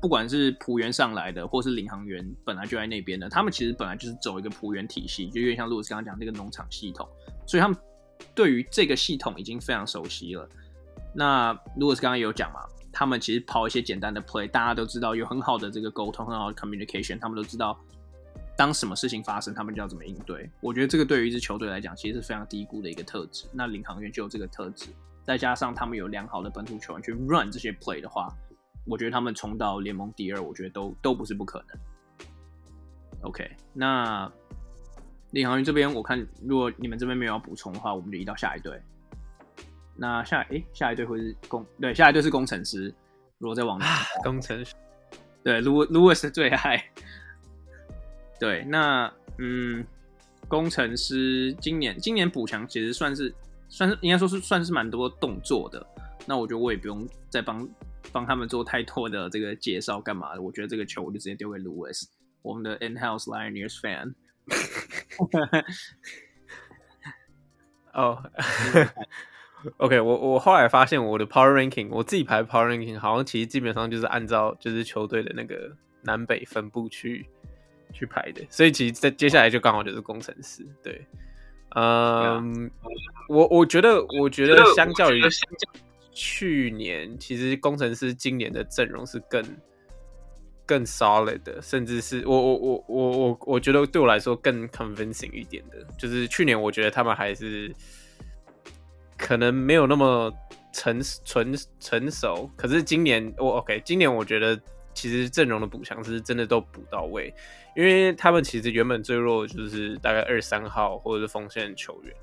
[0.00, 7.08] 不管是璞园上来的，或是领航员本来就在那边的，他们其实本来就是走一个璞园体系，就有点像 Louis 刚刚讲那个农场系统，
[7.46, 7.76] 所以他们
[8.34, 10.48] 对于这个系统已经非常熟悉了。
[11.14, 12.60] 那 Louis 刚刚有讲嘛？
[12.90, 17.78] 他们其实跑一些简单的 play，大家都知道有很好的这个沟通，很好的 communication，他们都知道
[18.56, 20.50] 当什么事情发生，他们就要怎么应对。
[20.60, 23.46] 我觉得这个对于一支球队来讲，其实是非常低估的一个特质。
[23.52, 24.88] 那领航员就有这个特质，
[25.22, 28.34] 再加上他们有良好的本土球员去 run 这些 play 的话，
[28.88, 31.78] 我觉得他们冲到联盟第二，我觉得都都不是不可能。
[33.22, 34.30] OK，那
[35.32, 38.80] 领航员这边，我看如果你们这边没有要补充的话，我们就移到下一队。
[39.94, 42.94] 那下诶，下一队会是工对，下一队是工程师。
[43.38, 43.78] 如果再往
[44.22, 44.74] 工程师，
[45.42, 46.82] 对，Louis Louis 最爱。
[48.38, 49.84] 对，那嗯，
[50.46, 53.34] 工程师今年今年补强其实算是
[53.68, 55.84] 算是应该说是算是蛮多动作的。
[56.26, 57.68] 那我觉得我也不用再帮
[58.12, 60.42] 帮他们做太多的这个介绍干嘛的。
[60.42, 62.04] 我觉得这个球我就直接丢给 Lewis，
[62.42, 64.14] 我们的 In-house Lioneers fan。
[67.92, 68.22] 哦。
[69.78, 77.26] OK，我我后来发现我的 Power Ranking，我自己排 Power Ranking 好像其实基本上就是按照就是球队的那个南北分布去
[77.92, 80.64] 去排的，所以其实在接下来就刚好就是工程师。
[80.80, 81.04] 对，
[81.74, 82.70] 嗯，
[83.28, 85.20] 我我觉得我觉得相较于
[86.18, 89.44] 去年，其实工程师今年的阵容是更
[90.66, 97.72] 更 solid 的，甚至是我我我我我我觉得对我来说更 convincing 一点的，就是去年我觉得他们还是。
[99.20, 100.32] 可能没有那么
[100.72, 104.56] 成纯成熟，可是今年我 OK，今年我觉得
[104.94, 107.34] 其实阵容的补强是真的都补到位，
[107.74, 112.14] 因为他们其实原本最弱就是大概二三号或者是锋线球员，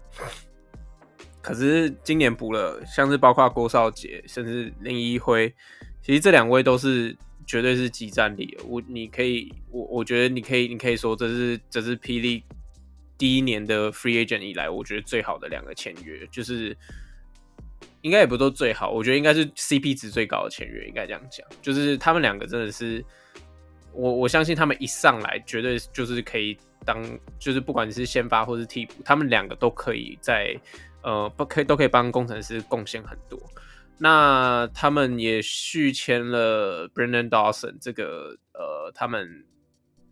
[1.45, 5.53] 可是今年补了，像是包括郭少杰，甚至林一辉，
[6.01, 7.15] 其实这两位都是
[7.45, 8.57] 绝对是即战力。
[8.67, 12.43] 我你可以，我我觉得你可以，你可以说这是这是霹雳
[13.15, 16.75] 第一年的 free agent 以来，我觉得最好的两个签约，就是
[18.01, 23.05] 应该也不都最好，我觉得应该是 CP 值最高的签约，应该这样讲，就是他们两个真的是。
[23.97, 27.01] 我我相信他们一上来绝对就是可以当，
[27.39, 30.53] 就是不管是先发或是替补，他们两个都可以在
[31.05, 33.39] 呃不可以都可以帮工程师贡献很多。
[33.99, 39.45] 那他们也续签了 Brandon Dawson 这个呃，他们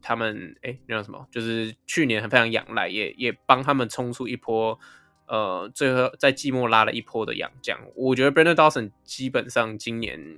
[0.02, 1.28] 他们哎那叫什么？
[1.32, 4.80] 就是去年很非常仰赖，也也帮他们冲出一波
[5.28, 7.78] 呃，最后在季末拉了一波的洋将。
[7.96, 10.38] 我觉得 Brandon Dawson 基本上今年。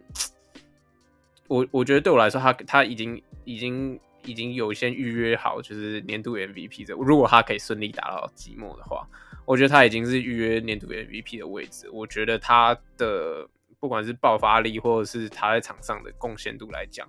[1.48, 6.94] 我我觉得对我来说，他他已经已经已经有先预约好，就是年度 MVP 的。
[6.96, 9.08] 如果他可以顺利达到季末的话，
[9.46, 11.90] 我觉得他已经是预约年度 MVP 的位置。
[11.92, 13.48] 我觉得他的
[13.80, 17.08] 不管是爆发力，或者是他在场上的贡献度来讲，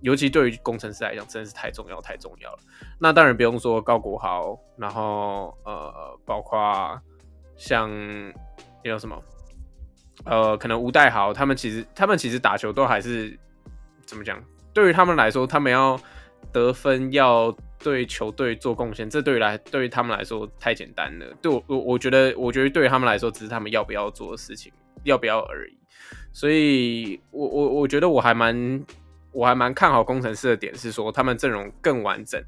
[0.00, 2.58] 尤其对于工程师来讲，真的是太重要太重要了。
[2.98, 7.00] 那当然不用说高国豪，然后呃，包括
[7.56, 7.90] 像
[8.82, 9.22] 有什么
[10.24, 13.38] 呃，可能吴岱豪，他们其实他们其实打球都还是。
[14.06, 14.38] 怎么讲？
[14.74, 15.98] 对于他们来说，他们要
[16.54, 21.26] 得分，要对球队做贡献，这对于来对于他们来说太简单了。
[21.42, 25.76] 对我我我觉得，我觉得对于他们来说，只是他们要不要做的事情，要不要而已。
[26.32, 28.84] 所以我我我觉得我还蛮
[29.32, 32.40] 我还蛮看好工程师的点是说，他们阵容更完整，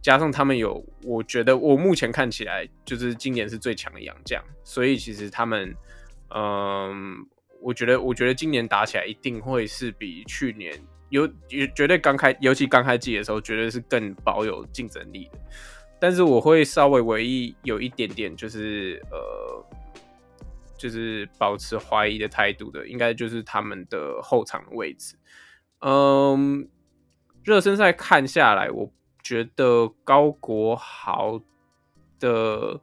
[0.00, 5.76] 加上他们有，我觉得我目前看起来就是今年是最强的洋将，所以其实他们，
[6.34, 7.26] 嗯，
[7.60, 10.72] 我觉得我觉得今年打起来一定会是比去年。
[11.10, 15.38] 有有绝对刚开，尤其刚开季的时候，绝对是更保有竞争力的。
[16.00, 19.64] 但是我会稍微唯一有一点点，就是呃，
[20.78, 25.14] 就是保持怀疑的态度的，应该就是他们的后场的位置。
[25.80, 26.66] 嗯，
[27.44, 28.90] 热身赛看下来，我
[29.22, 31.40] 觉得高国豪
[32.18, 32.80] 的，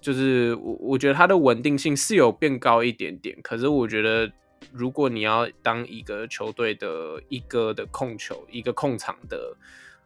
[0.00, 4.30] 就是我我觉得他的稳定性是有变高一点点，可是我觉得。
[4.72, 9.56] 如果你要当一个球队的一个的控球、一个控场的，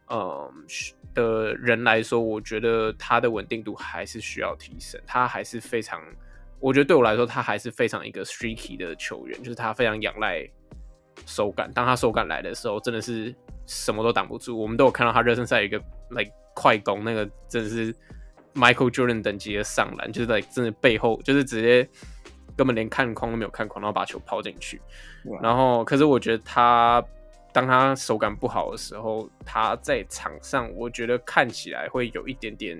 [0.07, 0.53] 呃
[1.13, 4.99] 的人来说，我觉得他的稳定度还是需要提升。
[5.05, 6.01] 他还是非常，
[6.59, 10.47] 我觉得对我来说，他还是非常一个 streaky 的球员，就是他非常仰赖
[11.25, 11.71] 手感。
[11.71, 13.33] 当他手感来的时候，真的是
[13.65, 14.59] 什么都挡不住。
[14.59, 15.79] 我们都有看到他热身赛一个
[16.09, 17.93] 来快攻，那个真的是
[18.53, 21.87] Michael Jordan 等级的上篮，就是 like 真的背后就是直接。
[22.55, 24.81] 根本连看框都没有看框，然后把球抛进去。
[25.41, 27.03] 然后，可是我觉得他
[27.51, 32.77] 当他手感不好的时候，他在场上我觉得看起来会有一点点，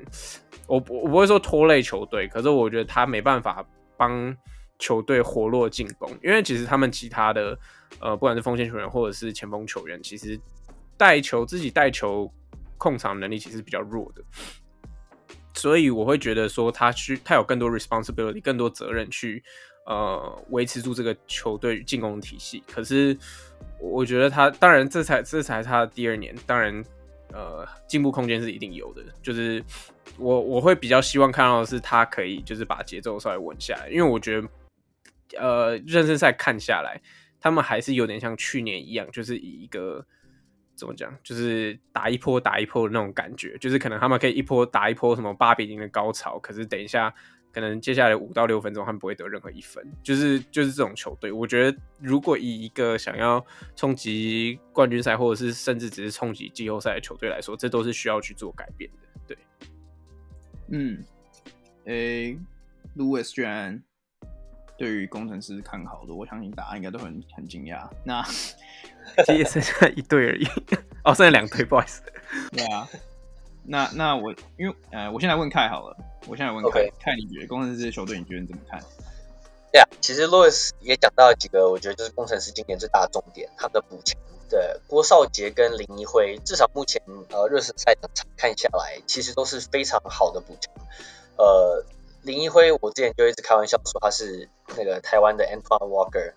[0.67, 3.65] 我我不会说拖累球队，可是我觉得他没办法
[3.97, 4.35] 帮
[4.77, 7.57] 球队活络进攻，因为其实他们其他的
[7.99, 10.39] 呃，不管是锋线球员或者是前锋球员，其实
[10.97, 12.29] 带球自己带球
[12.77, 14.21] 控场能力其实比较弱的。
[15.55, 19.41] 所以我会觉得说，他需他有更多 responsibility，更多责任去
[19.85, 22.61] 呃维持住这个球队进攻体系。
[22.67, 23.17] 可是
[23.79, 26.83] 我觉得他当然这才这才他第二年，当然
[27.31, 29.01] 呃进步空间是一定有的。
[29.23, 29.63] 就是
[30.17, 34.47] 我我会比较希望看到的是他可以就是把节奏稍微稳下来，因为我觉得
[35.39, 37.01] 呃热身赛看下来，
[37.39, 40.05] 他们还是有点像去年一样，就是以一个。
[40.75, 41.11] 怎么讲？
[41.23, 47.13] 就是打一波打一波的那种感觉，就是可能他们可以一波打一波什么八比零的高潮，可是等一下
[47.53, 51.31] 可能接下来五到六分钟他们不会得任何一分，就是就是这种球队。
[51.31, 53.43] 我觉得如果以一个想要
[53.75, 59.07] 冲击冠军赛，或者是甚至只是冲击季后赛的球队来说，这都是需要去做改变的。
[59.27, 59.37] 对，
[60.71, 61.01] 嗯，
[61.85, 62.37] 诶、
[62.97, 63.81] ，Louis 居然
[64.77, 67.89] 对于工程师看好的，我相信大家应该都很很惊讶。
[68.03, 68.21] 那。
[69.25, 70.45] 其实剩下一队而已，
[71.03, 72.01] 哦，剩下两队，不好意思。
[72.51, 72.87] 对啊，
[73.63, 75.97] 那那我因为呃，我先来问凯好了，
[76.27, 78.81] 我先来问凯.你觉得工程师这些球队，你觉得你怎么看？
[79.71, 84.19] 对啊，其实 Louis 也讲到了几个，我觉得就是工程师今年最大的重点，他们的补强。
[84.49, 90.73] 对，郭少杰跟林一辉，至少目前呃热身赛场看下来，其实都是非常好的补强。
[91.37, 91.83] 呃，
[92.21, 96.33] 林一辉，我之前就一直开玩笑说他是那个台湾的 Antoine Walker，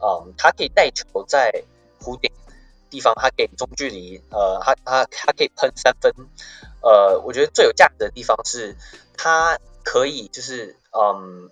[0.00, 1.64] 嗯，他可以带球在。
[2.02, 2.32] 弧点
[2.90, 6.12] 地方，他可以中距离，呃，他他他可以喷三分，
[6.82, 8.76] 呃，我觉得最有价值的地方是，
[9.16, 11.48] 他可以就是，嗯，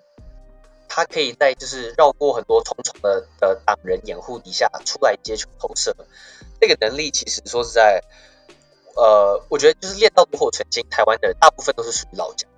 [0.87, 5.97] 他可以在就是绕过很多重重的的挡人掩护底下出来接球投射，
[6.61, 8.03] 这个能力其实说实在，
[8.97, 12.51] 呃，我觉得就是练到炉火纯青，台湾的大部分都是属于老将，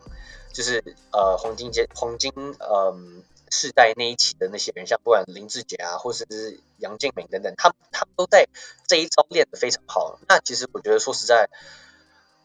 [0.52, 0.82] 就是
[1.12, 3.22] 呃黄金阶黄金嗯、
[3.52, 8.48] 世代那一期的那些人，像不管林志杰啊，或者是杨敬敏等等，他们他们都在
[8.88, 10.18] 这一招练得非常好。
[10.26, 11.50] 那其实我觉得说实在。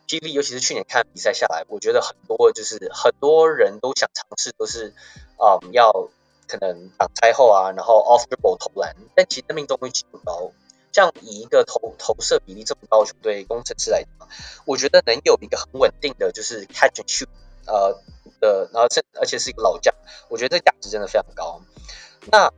[0.10, 4.94] 霹雳，尤其是去年看比赛下来，我觉得很多就是很多人都想尝试，都是
[5.36, 5.92] 啊、嗯、要
[6.48, 10.54] 可能挡拆后啊，然后 off dribble 投篮，但其实命中率极不高。
[10.94, 14.30] 像以一个投投射比例这么高的球队工程师来讲，
[14.64, 17.28] 我觉得能有一个很稳定的就是 catch and shoot
[17.66, 18.02] 呃
[18.40, 19.94] 的，然后这而且是一个老将，
[20.30, 21.62] 我觉得这价值真的非常高。
[22.32, 22.52] 那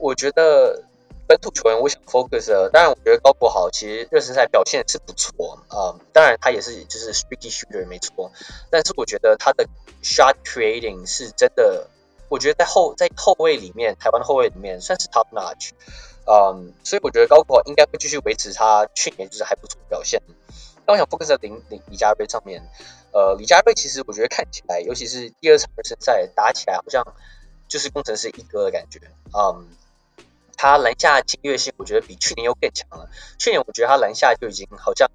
[0.00, 0.84] 我觉得。
[1.26, 2.68] 本土球员，我想 focus 的。
[2.70, 6.00] 当然，我觉得高国豪其实热身赛表现是不错啊、嗯。
[6.12, 8.30] 当然，他也是就是 streaky shooter 没错。
[8.68, 9.66] 但是，我觉得他的
[10.02, 11.88] shot creating 是真的，
[12.28, 15.70] 我觉得在后在后卫里面，台湾后卫里面算是 top notch。
[16.26, 20.20] 嗯，所以我觉得高国豪应该会继续维持他去年就是还不错的表现。
[20.84, 22.62] 那我想 focus 在林林李佳瑞上面。
[23.14, 27.02] 呃，李佳瑞其实我觉得看起来，尤其是第二场热身赛打起来，好像
[27.68, 29.00] 就是工程师一哥的感觉。
[29.32, 29.66] 嗯。
[30.56, 33.10] 他篮下侵略性，我觉得比去年又更强了。
[33.38, 35.10] 去年我觉得他篮下就已经好像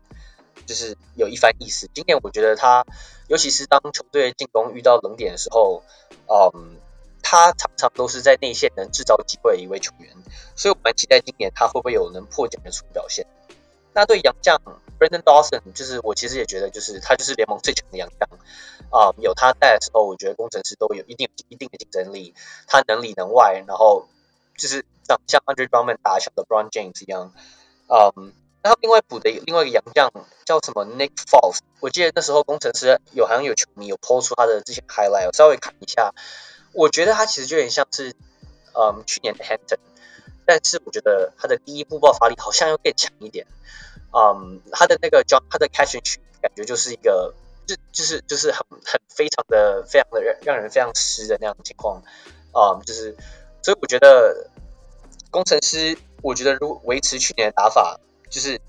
[0.68, 1.90] 就是有一番意思。
[1.94, 2.86] 今年我觉得他，
[3.28, 5.82] 尤其是当球队进攻遇到冷点的时候，
[6.28, 6.76] 嗯，
[7.24, 10.14] 他常常都是在内线能制造机会的一位球员。
[10.56, 13.26] 所以我蛮期待今年他会不会有能破茧的出表现。
[13.94, 14.62] 那对杨将
[15.00, 18.30] Brandon Dawson，就是我其实也觉得，就是他就是联盟最强的洋将
[18.92, 19.16] 啊。
[19.18, 22.36] 有他在的时候，我觉得工程师都有一定一定的竞争力。
[22.68, 24.08] 他能里能外，然后
[24.58, 24.86] 就是。
[25.10, 27.34] 像像 Andre Drummond 打像 LeBron James 一样，
[27.88, 28.32] 嗯，
[28.62, 30.12] 那他另外补的另外一个洋将
[30.46, 36.14] 叫什么 Nick Foles，我记得那时候工程师有好像有球迷有 po 出他的这些 highlight，稍微看一下，
[36.74, 38.14] 我觉得他其实就有点像是
[38.76, 39.80] 嗯去年的 Hampton，
[40.46, 43.48] 但是我觉得他的第一步爆发力好像要更强一点，
[44.12, 47.34] 嗯，他的那个 John 他的 catch and shoot 感觉就是一个
[47.66, 52.02] 就就是就是很很非常的非常的让让人非常湿的那样的情况，
[52.54, 53.16] 嗯，就是
[53.62, 54.50] 所以我觉得。
[55.32, 58.00] 工程师，我觉得如果维持去年的打法，
[58.32, 58.60] 就是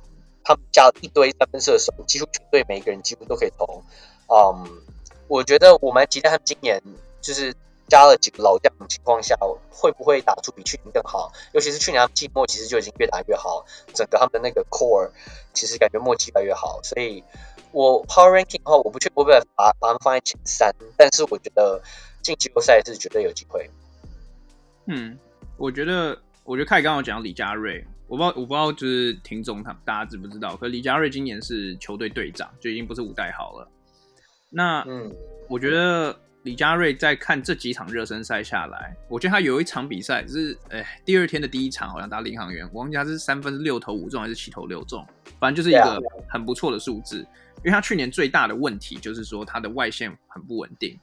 [0.45, 3.83] 他们加了一堆三分射手，几乎全队每一个人几乎都可以投。
[4.29, 4.83] 嗯，
[5.27, 6.83] 我觉得我蛮期待他们今年
[7.23, 7.55] 就是
[7.91, 9.37] 加了几个老将的情况下，
[9.69, 11.33] 会不会打出比去年更好？
[11.53, 15.11] 尤其是去年季末其实就已经越打越好，整个他们的那个 core
[15.53, 16.81] 其实感觉默契越来越好。
[16.83, 17.23] 所以
[17.73, 21.83] 我 power ranking 的话，我不确定会不会把把他们放在前三，但是我觉得
[22.23, 23.69] 进季后赛是绝对有机会。
[24.87, 25.19] 嗯，
[25.59, 26.17] 我觉得。
[26.43, 30.57] 我觉得凯刚刚有讲到李佳瑞，我不知道我不知道就是听众他大家知不知道？
[30.57, 33.69] 可是李佳瑞今年是球队队长，就已经不是五代豪了。
[34.49, 35.15] 那嗯，
[35.49, 45.07] 我觉得李佳瑞在看这几场热身赛下来，我觉得他有一场比赛是，哎，第二天的第一场好像打领航员，我忘记他是三分六投五中还是七投六中，
[45.39, 47.19] 反正就是一个很不错的数字。
[47.63, 50.99] 因为他去年最大的问题就是说他的外线很不稳定，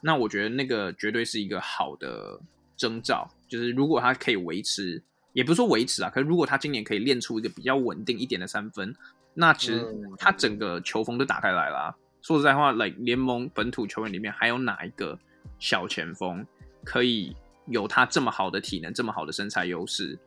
[0.00, 2.40] 那我觉得那个绝对是一个好的
[2.78, 3.28] 征兆。
[3.46, 5.02] 就是如果他可以维持，
[5.34, 8.96] 也不是说维持啊，可是如果他今年可以练出一个比较稳定一点的三分，
[9.34, 9.86] 那其实
[10.16, 11.94] 他整个球风都打开来了啊。
[12.22, 15.18] 说实在话，like 联盟本土球员里面还有哪一个
[15.58, 16.44] 小前锋
[16.84, 17.34] 可以
[17.66, 20.18] 有他这么好的体能、这么好的身材优势？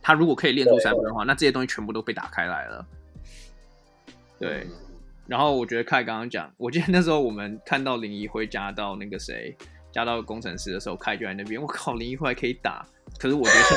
[0.00, 2.86] 他如果可以练出三分的话，那这些东西全部都被打开来了。
[4.38, 4.66] 对，
[5.26, 9.56] 然后我觉得凯刚刚讲，我记得那时候我们看到林一辉加到那个谁。
[9.92, 11.60] 加到工程师的时候，凯就在那边。
[11.60, 12.82] 我靠，林一辉还可以打，
[13.18, 13.76] 可是我觉得现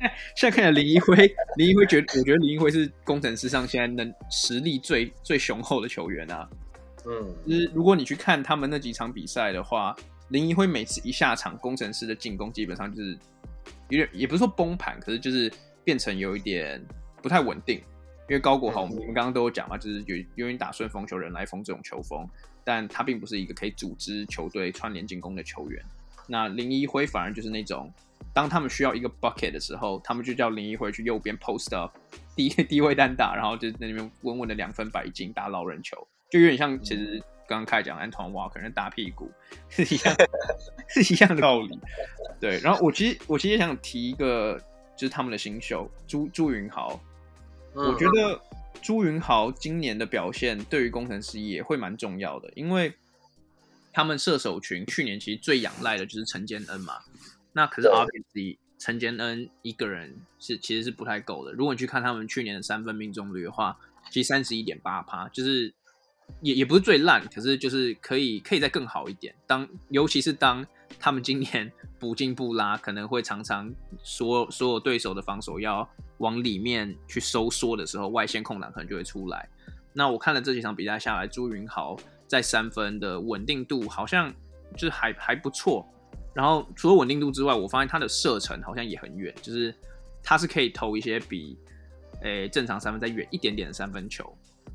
[0.00, 1.14] 在， 现在看起来林一辉，
[1.58, 6.48] 林一辉觉得，我觉得林一辉是工程师上现在能实力最最雄厚的球员啊。
[7.06, 9.94] 嗯，就是如果你去看他们那几场比赛的话，
[10.28, 13.18] 林一辉每次一下场，工程师的进攻基本上就是
[13.88, 15.52] 有点，也不是说崩盘，可是就是
[15.84, 16.82] 变成有一点
[17.22, 17.80] 不太稳定。
[18.28, 22.26] 因为高国豪，我们刚刚都有讲嘛，就是有有点打顺风球、人来疯这种球风。
[22.64, 25.84] 但他并不是一个可以组织球队串联进攻的球员。
[26.28, 27.92] 那林一辉反而就是那种，
[28.32, 31.90] 当他们需要一个 bucket 的时候，他们就叫林一辉去右边 post up，
[32.36, 39.30] 低低位单打，然后就在那边稳稳的两分摆进打老人球，就有点像其实刚刚开讲 Antoine Walker 那大屁股
[39.68, 40.16] 是一样，
[40.88, 41.78] 是一样的道理。
[42.40, 44.58] 对，然后我其实我其实也想提一个，
[44.96, 46.98] 就是他们的新秀朱朱云豪，
[47.74, 48.40] 我觉得。
[48.80, 52.92] 朱云豪今年的表现对于工程师也会蛮重要的，因为
[53.92, 56.94] 他们射手群去年其实最仰赖的就是陈建恩嘛。
[57.52, 61.52] 那可是 obviously 陈建恩一个人是其实是不太够的。
[61.52, 63.78] 如果你去看他们去年的三分命中率的话，
[64.10, 65.72] 其实三十一点八趴，就是
[66.40, 69.34] 也也不是最烂，可是就是可以可以再更好一点。
[69.46, 70.64] 当尤其是当
[70.98, 75.88] 他们今年 补进布拉，可能会常常所所有对手的防守要。
[76.18, 79.48] 往里面去收缩的时候，外线空档可能就会出来。
[79.92, 81.96] 那我看了这几场比赛下来，朱云豪
[82.28, 84.32] 在三分的稳定度好像
[84.76, 85.84] 就是还还不错。
[86.32, 89.74] 然后除了稳定度之外，我发现他的射程好像也很远，就是
[90.22, 91.58] 他是可以投一些比
[92.20, 94.32] 诶正常三分再远一点点的三分球。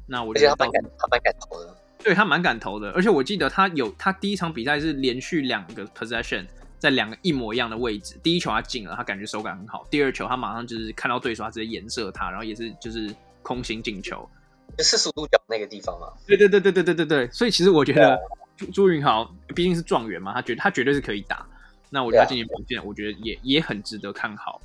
[0.07, 1.75] 那我觉得他蛮敢，他蛮敢投的。
[2.03, 6.45] 对，他蛮敢投的，而且我记得他有他第一场比赛是连续两个 possession
[6.79, 14.29] 在两个一模一样的位置，第一球他进了，他感觉手感很好；第二球他马上就是看到对手，他直接颜射他，然后也是就是空心进球，
[14.77, 16.07] 就四十五度角那个地方嘛。
[16.25, 18.17] 对对对对对对对对，所以其实我觉得
[18.55, 21.45] 朱朱云豪毕竟是状元嘛，他觉得他绝对是可以打。
[21.89, 24.61] 那我觉得他今年表现，我觉得也也很值得看好。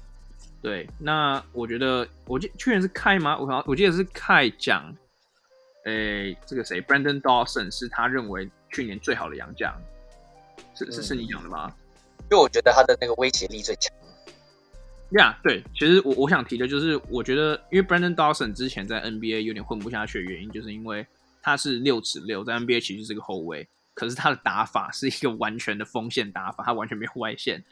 [0.60, 3.36] 对，那我觉得我记去年是凯吗？
[3.38, 4.94] 我好我记得是凯讲。
[5.84, 9.74] 诶、欸，这个谁，Brandon Dawson 是他认为去年最好的洋将，
[10.74, 11.72] 是是是你讲的吗？
[12.30, 13.92] 因为我觉得他的那个威胁力最强。
[15.10, 21.06] 呀、yeah，对，其实我我想提的就是，我觉得因为 Brandon Dawson 之前在 NBA 有点混不下去的原因，就是因为
[21.42, 27.62] 他是六尺六，在 NBA 其实是个后卫，可是他的打法是一个完全的锋线打法，他完全没有外线。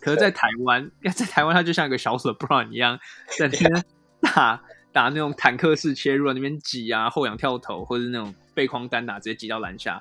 [0.00, 3.00] 可是，在台湾， 在台湾他就像一个小 LeBron 一样，
[3.38, 3.84] 在那边
[4.20, 4.62] 打。
[4.94, 10.00] 打那种坦克式切入，那边挤啊，后仰跳投，或者是那种背框单打，直接挤到篮下。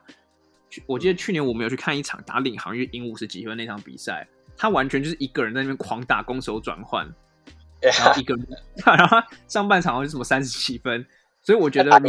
[0.86, 7.12] 我记得去年我们有去看一场打领航员赢五十几分那场比赛，他完全就是一个人在那边狂打攻守转换
[7.82, 8.48] 然后一个人，
[8.86, 9.18] 然后
[9.48, 11.04] 上半场好像是什么三十七分，
[11.42, 12.00] 所以我觉得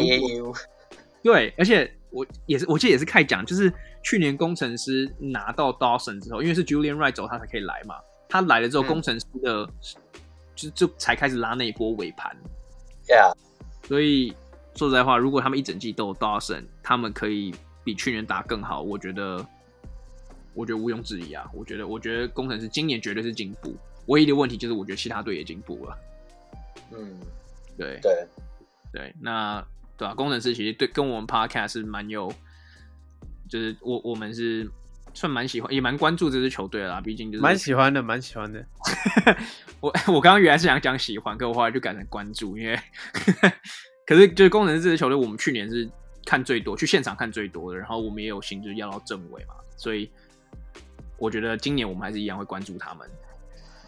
[1.23, 3.73] 对，而且我也是，我记得也是开讲，就是
[4.03, 7.97] 去年工程师拿到 Dawson 之后，因为是 Julian Wright 走他才可以来嘛，
[8.29, 9.71] 他来了之后，工程师的、嗯、
[10.55, 12.37] 就就才开始拉那一波尾盘。
[13.07, 13.35] Yeah，
[13.87, 14.35] 所以
[14.75, 18.81] 说实在话，如果他们一整季都有 Dawson，他们可以比去年打更好。
[18.81, 19.47] 我觉得，
[20.55, 21.49] 我觉得毋庸置疑啊。
[21.53, 23.75] 我觉得，我觉得工程师今年绝对是进步。
[24.07, 25.99] 唯一的问题就是，我觉得其他队也进步了。
[26.93, 27.19] 嗯，
[27.77, 28.27] 对对
[28.93, 29.65] 对，那
[29.97, 30.15] 对吧、啊？
[30.15, 32.33] 工程师其实对跟我们 Podcast 是蛮有，
[33.49, 34.71] 就是我我们是
[35.15, 37.01] 算蛮喜欢，也蛮关注这支球队啦。
[37.01, 38.65] 毕竟就是蛮喜欢的，蛮喜欢的。
[39.81, 42.79] 我 我刚刚原来是想讲喜欢，可我后来就改成关注，因为
[44.07, 45.89] 可是就是工程师这支球队，我们去年是
[46.27, 50.11] 看最多，去现场看最多的，然后我们也有心就是要到正位嘛，所以
[51.17, 53.09] 我觉得今年我们还是一样会关注他们。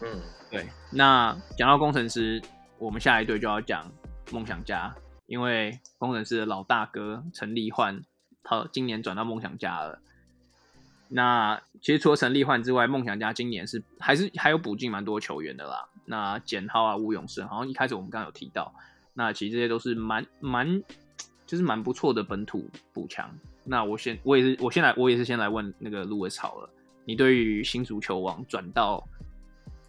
[0.01, 0.65] 嗯，对。
[0.91, 2.41] 那讲到工程师，
[2.77, 3.91] 我们下一队就要讲
[4.31, 8.01] 梦想家，因为工程师的老大哥陈立焕，
[8.43, 9.99] 他今年转到梦想家了。
[11.09, 15.87] 那其实除了陈立焕之外，梦想家今年是还是还有补进蛮多球员的啦。
[16.05, 18.73] 那简浩啊、吴永胜，好像一开始我们刚刚有提到。
[19.13, 20.83] 那其实这些都是蛮蛮
[21.45, 23.29] 就是蛮不错的本土补强。
[23.63, 26.69] 那我先我也是我先来我也是先来问那个陆伟草了，
[27.05, 29.03] 你对于新足球王转到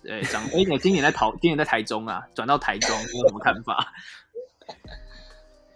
[0.05, 3.93] 呃张哎，你今年在台今年在台中啊，转到台中你有什么看法？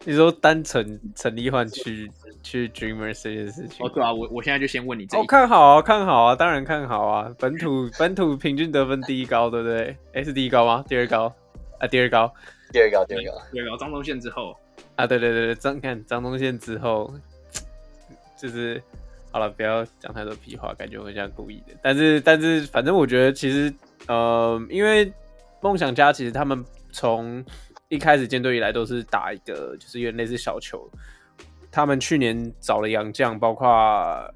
[0.05, 2.11] 你说单纯陈立焕去
[2.43, 3.87] 去 Dreamers 这件事情？
[3.87, 5.17] 哦，对啊，我我现在就先问你这。
[5.17, 7.33] 哦，看好啊，看好啊，当然看好啊。
[7.39, 9.97] 本土 本土平均得分第一高，对不对？
[10.13, 10.85] 哎，是第一高吗？
[10.89, 11.33] 第二高？
[11.79, 12.33] 啊，第二高，
[12.73, 13.77] 第二高，第二高，第二高。
[13.77, 14.57] 张宗宪之后
[14.97, 17.13] 啊，对对对对，张看张宗宪之后，
[18.37, 18.83] 就是
[19.31, 21.75] 好了，不要讲太多屁话，感觉我像故意的。
[21.81, 23.73] 但是但是，反正我觉得其实
[24.09, 25.13] 呃，因为
[25.61, 27.45] 梦想家其实他们从
[27.93, 30.91] 一开始建队以来都是打一个，就是有点类似小球。
[31.71, 33.69] 他们去年找了洋将，包括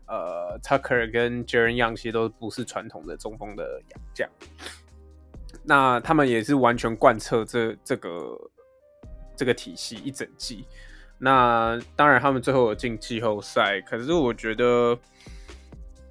[0.06, 4.28] 呃 Tucker 跟 Jaren Young，其实都不是传统的中锋的洋将。
[5.64, 8.38] 那他们也是完全贯彻这这个
[9.34, 10.66] 这个体系一整季。
[11.16, 14.98] 那当然，他们最后有进季后赛，可是我觉得。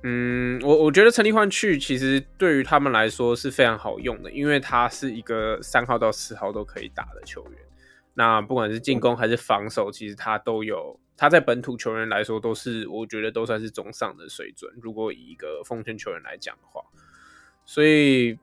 [0.08, 7.54] 嗯，我我觉得陈立焕去其实对于他们来说是非常好用的，因为他是一个三号到四号都可以打的球员。
[8.14, 11.00] 那不管是进攻还是防守，其实他都有。
[11.18, 14.72] 他在本土球员来说都是，我觉得都算是中上的水准。
[14.80, 16.84] 如果以一个锋线球员来讲的话，
[17.66, 18.38] 所以，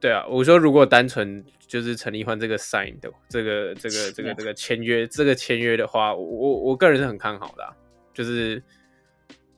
[0.00, 7.70] 对啊，我说如果单纯就是陈立焕这个 sign 的这个这个这个这个签约这个签约的话，我我我个人是很看好的啊，
[8.12, 8.60] 就是。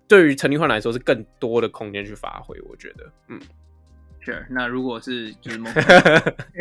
[0.06, 3.40] 对于陈立焕来说是更多的空间去发挥，我觉得，嗯
[4.22, 4.44] ，Sure。
[4.50, 5.72] 那如果是就是梦，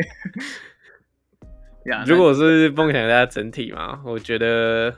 [2.06, 4.94] 如果是梦想家整体嘛，我觉得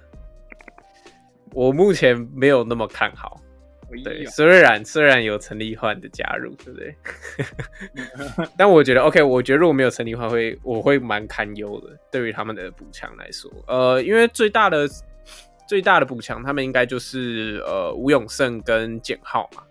[1.52, 3.40] 我目前没有那么看好。
[4.04, 6.94] 对，虽然虽然有陈立焕的加入，对不对？
[8.56, 11.96] 但我觉得 OK，我觉得如果没有陈立焕，会我会蛮堪忧的。
[12.10, 14.88] 对于他们的补强来说，呃，因为最大的。
[15.68, 19.62] 最大的补强，他们应该就是呃吴永胜跟简浩嘛。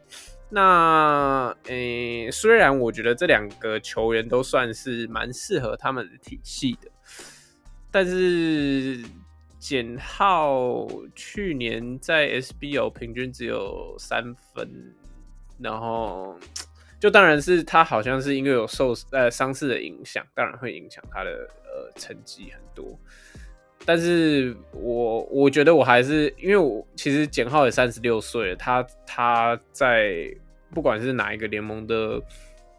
[0.50, 6.90] 那诶、虽然我觉得这两个球员都算是蛮适合他们的体系的，
[7.92, 9.04] 但是
[9.58, 14.70] 简浩去年在 SBO 平均只有三分，
[15.60, 16.38] 然后
[17.00, 21.32] 就当然是他好像是因为有受呃伤势的影响，当然会影响他的
[21.64, 22.98] 呃成绩很多。
[23.86, 30.34] 但是我我觉得我还是因为我其实简浩也三十六岁了，他他在
[30.74, 32.22] 不管是哪一个联盟的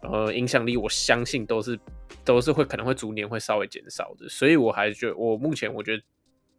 [0.01, 1.79] 呃影响力，我相信都是
[2.25, 6.03] 都是会可能会逐年会稍微减少的，所以我还是觉得我目前我觉得。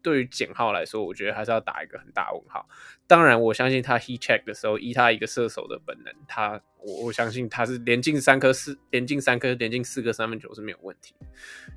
[0.03, 2.69] 对于简浩来说，我觉得还是要打一个很大问号。
[3.07, 11.15] 当然，我相信他 heat check 的时候，以他一个射手的本能，他我我相信他是连进三颗四，连进三颗，连进四个三分球是没有问题。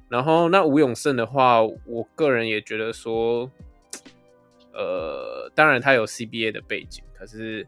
[0.09, 3.49] 然后那吴永胜的话，我个人也觉得说，
[4.73, 7.67] 呃，当然他有 CBA 的背景，可是，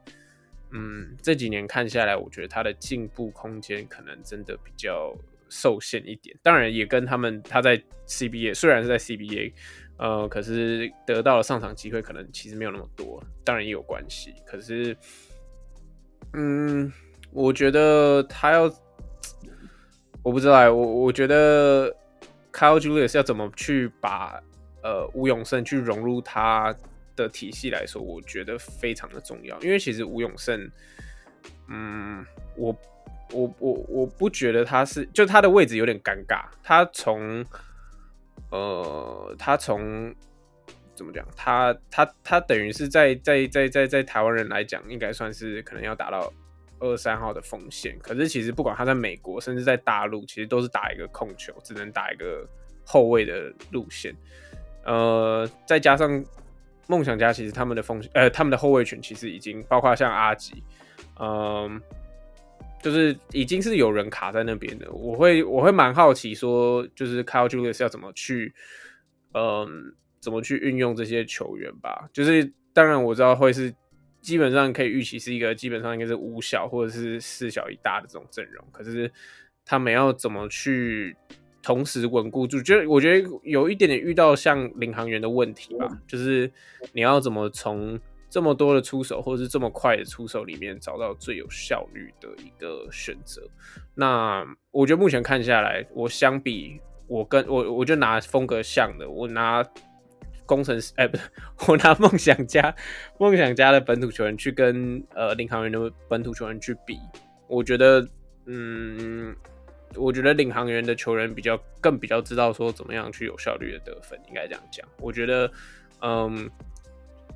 [0.72, 5.16] 嗯，这几年看下来，我觉得他的进步空间可能真的比较
[5.49, 6.38] 受限一点。
[6.43, 9.54] 当然，也跟他们他在 CBA 虽然是在 CBA。
[9.97, 14.33] 呃，可是得到的上场机会可能其实没有那么多，当然也有关系。
[14.45, 14.97] 可是，
[16.33, 16.91] 嗯，
[17.31, 18.63] 我觉得他要，
[20.23, 21.89] 我不知道，我我觉得
[22.51, 24.41] Kyle Julius 要怎么去把
[24.81, 26.75] 呃吴永胜去融入他
[27.15, 29.57] 的体系来说，我觉得非常的重要。
[29.61, 30.69] 因为其实吴永胜，
[31.69, 32.25] 嗯，
[32.57, 32.75] 我
[33.31, 37.45] 我我我不觉得他是，就他的位置有点尴尬，他从。
[38.54, 40.14] 呃，他从
[40.93, 41.28] 怎么讲？
[41.36, 46.32] 他他他等于是在在在在在台湾人来讲，应该算是可能要打到
[46.80, 47.97] 二三号的锋线。
[47.97, 52.47] 可是其实不管他在美国，甚至在大陆，其实都是打一个控球，只能打一个
[52.86, 54.16] 后卫的路线。
[54.86, 56.24] 呃，再加上
[56.86, 60.64] 梦想家，其实他们的锋呃他们的后卫群其实已经包括像阿吉，
[61.20, 61.82] 嗯、
[62.84, 68.53] 就是已经是有人卡在那边的，我会我会蛮好奇说，就是 Kyle Julius 要怎么去，
[69.34, 72.09] 嗯，怎么去运用这些球员吧。
[72.11, 73.73] 就是当然我知道会是
[74.19, 79.09] 基本上可以预期是一个基本上应该是五小或者是四小一大的这种阵容，可是
[79.65, 81.15] 他们要怎么去
[81.61, 82.61] 同时稳固住？
[82.61, 86.51] 就我觉得有一点点遇到像领航员的问题吧，就是
[86.91, 87.97] 你要怎么从。
[88.34, 93.47] 这么多的出手，或者是这么快的出手里面，找到最有效率的一个选择。
[93.93, 99.63] 那我觉得目前看下来，我相比我跟我，我就拿风格像的，我拿
[100.47, 101.29] 工程师，哎，不是，
[101.67, 102.75] 我拿梦想家，
[103.19, 106.97] 梦想家的本土球员去跟呃领航员的本土球员去比，
[107.47, 108.03] 我觉得，
[108.47, 109.36] 嗯，
[109.95, 114.89] 我觉得领航员的球员比较更比较知道说怎么样去有效率的得分，应该这样讲。
[114.97, 115.51] 我觉得，
[116.01, 116.49] 嗯。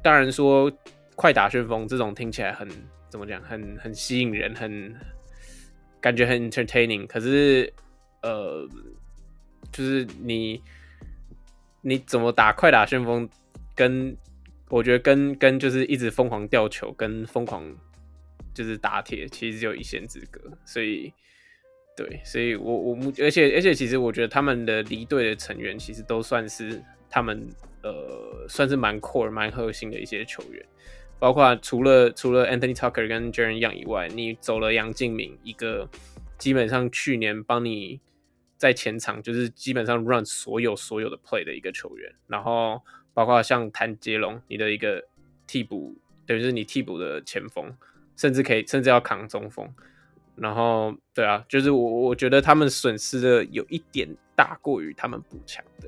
[0.03, 0.71] 当然说
[1.15, 2.67] 快打旋风这种听起来很
[3.09, 4.95] 怎么讲，很很吸引人，很
[5.99, 7.07] 感觉很 entertaining。
[7.07, 7.71] 可是
[8.21, 8.67] 呃，
[9.71, 10.61] 就是你
[11.81, 13.27] 你怎么打快打旋风，
[13.75, 14.15] 跟
[14.69, 17.63] 我觉得跟跟就是一直疯狂吊球，跟疯狂
[18.53, 20.41] 就是打铁，其实只有一线之隔。
[20.65, 21.13] 所以
[21.95, 27.47] 对，所以我我而且而且其实我觉得他们的离队的成员其实都算是他们。
[27.83, 30.65] 呃，算是蛮 core、蛮核心的一些球员，
[31.19, 35.87] 包括除了除了 Anthony Tucker 跟 Jaren Young 以外，你走了杨敬敏，一个
[36.37, 38.01] 基本上去年帮你
[38.57, 42.81] 在前场就是基本上 run 所有所有的 play 的一个球员，然后
[43.13, 45.01] 包括像谭杰龙，你的一个
[45.45, 45.95] 替补，
[46.25, 47.73] 等于是你替补的前锋，
[48.17, 49.71] 甚至可以甚至要扛中锋，
[50.35, 55.87] 然后对啊，就是我我觉得他们损失的有一点大过于他们补强的。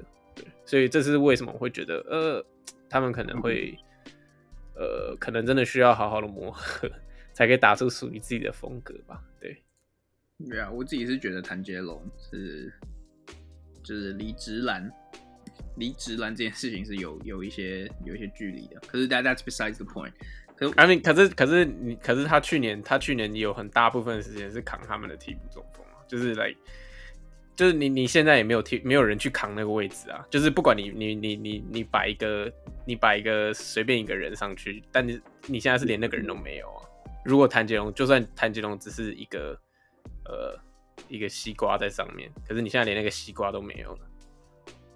[0.69, 2.45] 所以这是为什么我会觉得，呃，
[2.87, 3.75] 他们可能会，
[4.75, 6.87] 呃，可能真的需要好好的磨合，
[7.33, 9.19] 才可以打出属于自己的风格吧。
[9.39, 9.63] 对，
[10.47, 12.71] 对啊，我自己是觉得谭杰龙是，
[13.81, 14.87] 就是离职篮，
[15.77, 18.79] 离职篮这件事情是有有一些有一些距离的。
[18.81, 20.13] 可是 that that's besides the point。
[20.55, 26.57] 可是，I mean，可是可是你可是他去年他去年有很大部分的时间是扛他们的替补中锋啊，就是 like。
[27.59, 30.25] 就是你，你现在也没有替，没有人去扛那个位置啊。
[30.29, 32.49] 就是不管你，你，你，你，你摆一个，
[32.85, 36.87] 你摆一个随便一个人上去，但你你现在是连那个人都没有啊。
[37.25, 39.59] 如果谭杰龙，就算谭杰龙只是一个，
[40.23, 40.57] 呃，
[41.09, 43.99] 一个西瓜在上面，可是你现在连那个西瓜都没有了。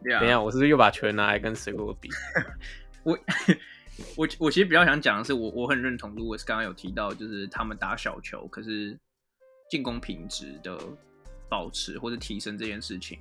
[0.06, 0.20] Yeah.
[0.20, 2.10] 等一下，我是不是又把球拿来跟水果比？
[3.04, 3.20] 我
[4.16, 8.98] 我我其实比较想讲的是我，我我很认同 Louis 刚刚有提到，就是他们打小球，可是
[9.70, 10.80] 进攻品质的。
[11.54, 13.20] 保持或者提升这件事情，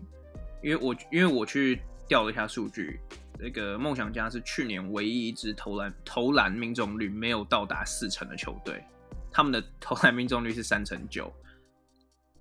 [0.63, 2.99] 因为我因为我去调了一下数据，
[3.39, 8.83] 那个梦想家是去年唯一一支投篮投篮命中率没有到达四成的球队，
[9.31, 11.31] 他们的投篮命中率是三成九。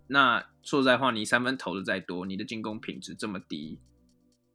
[0.08, 3.78] 那说实在话，你三分投的再多，你的进攻品质这么低，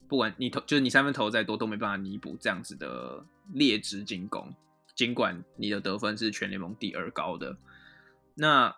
[0.09, 3.23] 不管你投就是你三分投的再多都没办法弥补这样子的
[3.53, 4.55] 劣质进攻，
[4.95, 7.55] 尽管你的得分是全联盟第二高的。
[8.35, 8.75] 那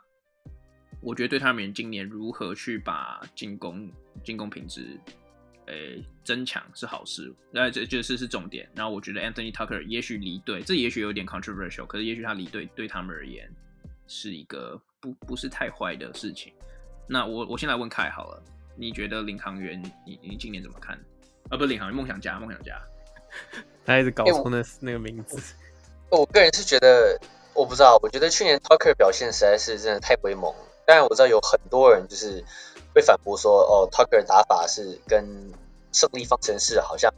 [1.01, 3.89] 我觉得对他们今年如何去把进攻
[4.25, 4.99] 进攻品质
[5.67, 8.69] 诶、欸、增强是好事，那这这是是重点。
[8.75, 13.49] 然后我觉得 Anthony Tucker 也许离队，这也许有点 controversial，可是也许他离队对他们而言
[14.07, 16.53] 是一个不不是太坏的事情。
[17.07, 18.43] 那我我先来问凯好了，
[18.77, 20.99] 你觉得领航员你你今年怎么看？
[21.51, 22.81] 啊，不是领航员，梦想家，梦想家，
[23.87, 25.55] 他一直搞错那那个名字。
[26.11, 27.21] 我个人是觉得，
[27.55, 30.55] 我不知道，我觉得去年 Tucker 表现实在是真的太威猛。
[30.89, 32.43] 当然我知道有很多人就是
[32.95, 35.53] 会反驳说，哦，Tucker 打法是跟
[35.93, 37.13] 胜利方程式好像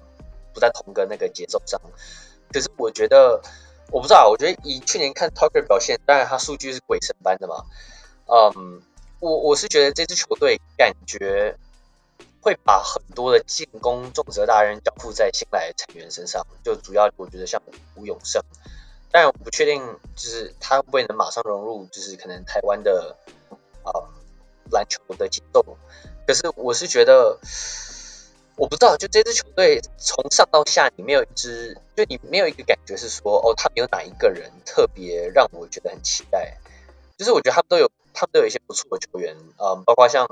[0.53, 1.81] 不在同个那个节奏上。
[2.53, 3.41] 可是我觉得，
[3.93, 7.64] 我不知道，我觉得以去年看 Tucker 表现，当然他数据是鬼神般的嘛。
[8.27, 8.83] 嗯，
[9.21, 11.57] 我我是觉得这支球队感觉。
[12.43, 17.61] 会把很多的进攻重责大任交付在新来的成员身上，就主要我觉得像
[17.97, 18.43] 吴永胜，
[19.11, 19.83] 当然我不确定
[20.16, 23.14] 就是他会不会能马上融入，就是可能台湾的、
[23.85, 24.09] 呃、
[24.70, 25.64] 篮球的节奏。
[26.26, 27.39] 可是我是觉得，
[28.57, 36.59] 我不知道，就这支球队从上到下，你没有一支，就你没有一个感觉是说，哦，他没有哪一个人特别让我觉得很期待。
[37.16, 40.26] 就是我觉得他们都有，他们都有一些不错的球员，嗯，包括像。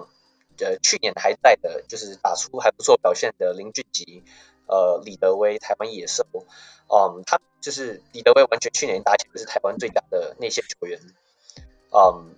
[0.61, 4.24] 呃，去年还在的，就是打出还不错表现的林俊杰，
[4.66, 6.26] 呃，李德威，台湾野兽，
[6.88, 10.99] 嗯，他就是李德威，完全去年打起来是台湾最佳的内线球员，
[11.92, 12.34] 嗯，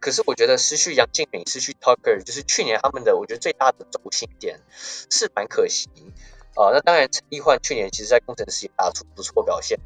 [0.00, 4.60] 可是我觉得失去杨敬敏，失去 Tucker，就是去年他们的，我觉得最大的轴心点
[5.10, 5.88] 是蛮可惜，
[6.54, 9.78] 啊、那当然陈奕焕去年其实在工程师也打出不错表现，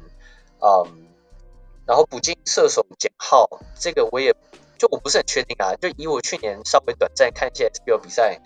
[0.61, 1.07] 嗯，
[1.85, 3.47] 然后补进射手简浩，
[3.79, 4.35] 这个我也。
[4.77, 8.41] 就我不是很确定啊，就以我去年稍微短暂看一些 SBL 比赛，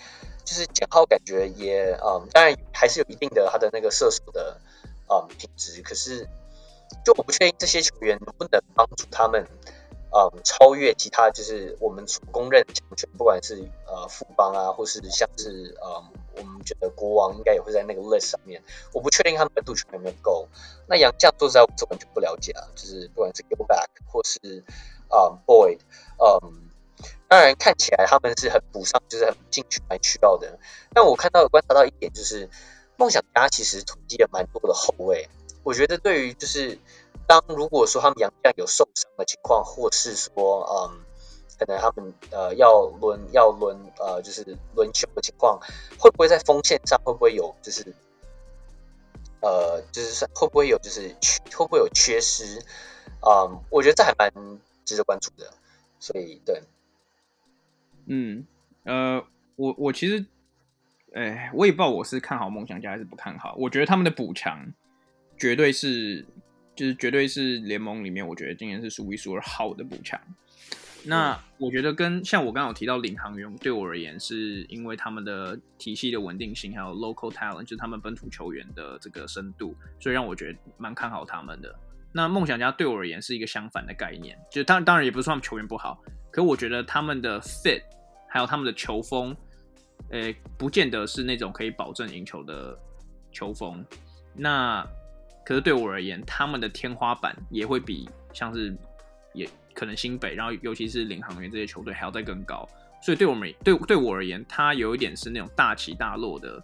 [0.46, 4.62] 就是简浩感觉也嗯，当然还是有一定的他的那个射手的
[5.08, 6.30] 嗯品质，可是
[7.04, 9.48] 就我不确定这些球员能不能帮助他们
[10.12, 13.56] 嗯超越其他就是我们所公认的强权，不管是
[13.86, 20.48] 呃富邦啊，或是像是嗯我们觉得国王应该也会在那个 list 上面，我不确定他们的度球有没有够。
[20.88, 24.64] 那杨将说实在我是完全不了解啊，就是不管是 Gilback 或是。
[25.12, 25.80] 啊、Boyd，
[26.20, 26.70] 嗯、
[27.28, 30.60] 当然看起来他们是很补上，就是很进去蛮需要的。
[30.94, 32.48] 但我看到观察到一点，就是
[32.96, 35.28] 梦想家其实囤积了蛮多的后卫。
[35.64, 36.78] 我觉得对于就是
[37.30, 41.06] 当如果说他们洋将有受伤的情况，或是说嗯，
[41.60, 45.60] 可能他们呃要轮要轮呃就是轮休的情况，
[46.00, 47.94] 会不会在锋线上会不会有就是
[49.42, 52.66] 呃就是会不会有就是缺会不会有缺失？
[53.22, 54.60] 嗯、我觉得这还蛮。
[54.86, 55.54] 值得关注的，
[56.00, 56.64] 所以对，
[58.08, 58.48] 嗯，
[58.86, 59.24] 呃，
[59.56, 60.26] 我我其实，
[61.14, 63.54] 哎，我也不知道我是看好梦想家还是不看好。
[63.60, 64.74] 我觉得他们的补强
[65.38, 66.26] 绝对是，
[66.80, 70.18] 就是绝对是联盟里面，我觉得今年是数一数二好的补强。
[71.04, 81.78] 那我觉得跟像我刚刚有提到领航员，对我而言是因为他们的体系的稳定性，还有 local talent，就是他们本土球员的这个深度，所以让我觉得蛮看好他们的。
[82.14, 86.02] 那梦想家对我而言是一个相反的概念，就当当然也不是说他们球员不好，
[86.32, 87.82] 可我觉得他们的 fit
[88.30, 89.36] 还有他们的球风，
[90.12, 92.80] 诶，不见得是那种可以保证赢球的
[93.34, 93.84] 球风。
[94.34, 94.88] 那
[95.46, 98.76] 可是对我而言，他们的天花板也会比像是
[99.34, 102.68] 也可能新北，然后尤其是领航员这些球队还要再更高。
[103.02, 106.64] 所以对我们对对我而言，他有一点是那种大起大落的，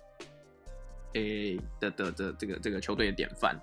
[1.13, 3.57] 诶的的的这个这个球队的典范。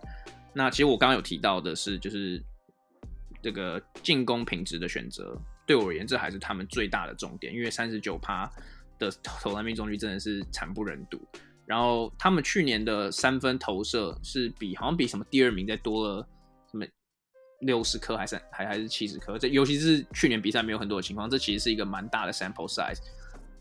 [0.55, 2.43] 那其实我刚刚有提到的是，就是
[3.43, 7.53] 这个进攻品质的选择，对我而言，这还是他们最大的重点。
[7.53, 8.51] 因为三十九趴
[8.99, 11.21] 的投篮命中率真的是惨不忍睹。
[11.67, 16.27] 然后他们去年的三分投射是比好像比什么第二名再多了
[16.71, 16.85] 什么
[17.61, 19.39] 六十颗还是还还是七十颗？
[19.39, 22.99] 这尤其是去年比赛没有很多的情况，这其实是一个蛮大的 sample size。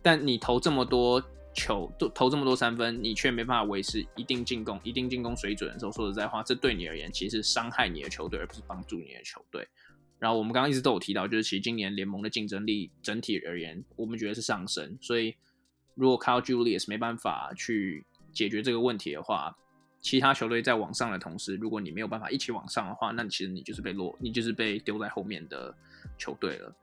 [0.02, 1.24] 但你投这么多。
[1.54, 9.68] 球都投这么多三分，你却没办法维持一定进攻、一定进攻水准的时候，说实在话，这对你而言其实是伤害你的球队，而不是帮助你的球队。
[10.18, 14.98] 然后我们刚刚一直都有提到，就是其实今年联盟的竞争力整体而言，我们觉得是上升。
[15.02, 15.36] 所以
[15.96, 19.56] 如果 Kyle Julius 没办法去解决这个问题的话，
[20.02, 25.76] 其他球队在往上的同时，如果你没有办法一起往上的话，那其实你就是被落，你就是被丢在后面的
[26.18, 26.76] 球队了。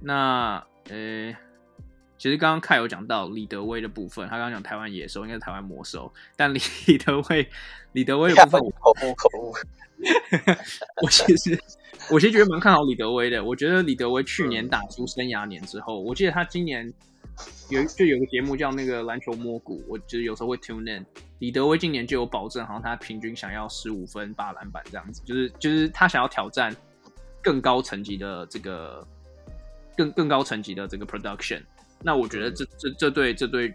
[0.00, 1.34] 那呃。
[2.18, 6.60] 其实刚刚凯有讲到李德威的部分，他刚刚讲台湾野兽应该是台湾魔兽，但李
[6.96, 7.48] 德威
[7.94, 9.52] 李德威的部分，口误口误。
[11.02, 11.60] 我其实
[12.12, 13.42] 我其实觉得蛮看好李德威的。
[13.42, 16.94] 我觉得李德威去年打出生涯年之后，我记得他今年
[17.70, 21.04] 有就有个节目叫那个篮球摸骨，我就是有时候会 tune in。
[21.38, 26.74] 李德威今年就有保证，好像他平均想要十五分八篮板这样子，就是就是他想要挑战
[27.42, 29.06] 更高层级的这个
[29.96, 31.62] 更更高层级的这个 production。
[32.00, 33.74] 那我觉得这这这对这对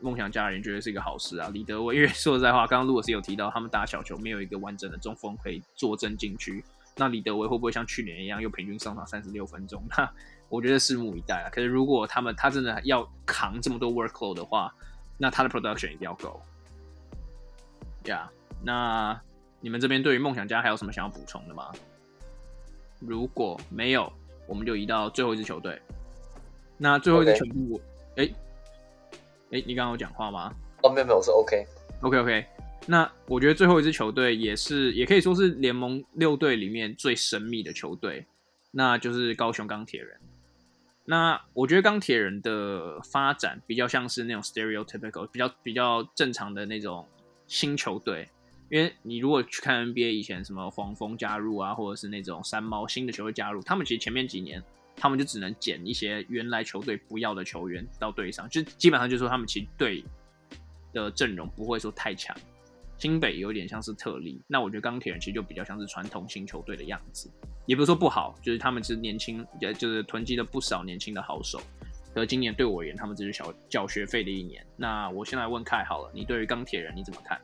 [0.00, 1.48] 梦想家人绝对是一个好事啊。
[1.52, 6.62] 李德威，因为说实在话，刚刚如果是有提到他们打小球没有一个完整的中锋可以坐镇禁区。
[6.96, 9.82] 那李德威会不会像去年一样又平均上场三十六分钟？
[9.96, 10.12] 那
[10.52, 11.48] 我觉得拭目以待啊。
[11.50, 14.70] 可是如果他们他真的要扛这么多 workload 的话，
[15.16, 16.38] 那他的 production 一定要够。
[18.04, 19.18] 呀、yeah，那
[19.60, 21.72] 你们这边对于梦想家还有什么想要补充的吗？
[23.00, 24.12] 如果没有，
[24.46, 25.80] 我们就移到最后一支球队。
[26.76, 27.80] 那最后一支球队，
[28.16, 28.34] 哎、okay.
[29.52, 30.52] 哎、你刚刚有讲话吗？
[30.82, 31.66] 哦，没有没有，我说 OK
[32.02, 32.46] OK OK。
[32.84, 38.26] 那我觉得最后一支球队也是，也可以说是联盟六队里面最神秘的球队，
[38.72, 40.18] 那就是高雄钢铁人。
[41.12, 47.06] 那我觉得钢铁人的发展比较像是那种 stereotypical，比较比较正常的那种
[47.46, 48.26] 新球队。
[48.70, 54.62] 因为你如果去看 NBA 以前什么黄蜂加入啊，或者是那种山猫新的球队加入，他们其实前面几年
[54.96, 60.02] 他们就只能捡一些原来球队不要的球员到队上，就基本上就是说他们其实队
[60.94, 62.34] 的阵容不会说太强。
[62.96, 67.30] 新北有点像是特例，那我觉得钢铁人其实就比较像是传统新球队的样子，
[67.66, 71.60] 也不是说不好，就是他们是年轻，也就是囤积了不少年轻的好手。
[72.14, 74.66] 而今年对我而言，他们只是小缴学费的一年。
[74.76, 77.40] 那我先来问凯好了，你对于钢铁人你怎么看？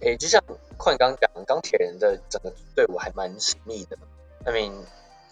[0.00, 0.42] 诶、就像
[0.76, 3.96] 矿刚讲，钢铁人的整个队伍还蛮神秘的。
[4.44, 4.72] I mean，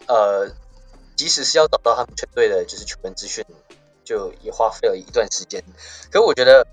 [0.08, 0.54] 呃，
[1.14, 3.44] 即使是要找到他们全队的就是球员资讯，
[4.04, 5.62] 就也花费了一段时间。
[6.10, 6.66] 可我觉得。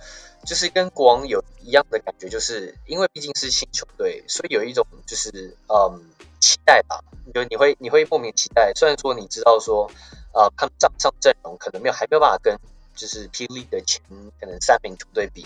[0.45, 6.01] 就是跟国王有一样的感觉，就是因为毕竟是新球队，所以有一种就是嗯
[6.49, 7.03] 期待吧。
[7.33, 9.91] 就你会你会莫名期待，虽然说你知道说
[10.31, 12.57] 啊、他们上上阵容可能没有还没有办法跟
[12.95, 13.45] 就是 P.
[13.47, 14.01] League 的前
[14.39, 15.45] 可能三名球队比，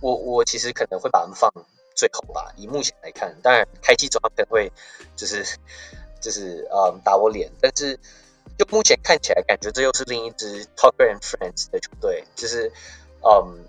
[0.00, 1.50] 我我其实可能会把他们放
[1.94, 2.52] 最后吧。
[2.56, 4.70] 以目前来看，当然开季中可能会
[5.16, 5.58] 就是
[6.20, 7.98] 就是嗯打我脸，但是
[8.58, 12.72] 就目前看起来，感觉这又是另一支 Tucker and Friends 的球队，就是
[13.22, 13.64] 嗯。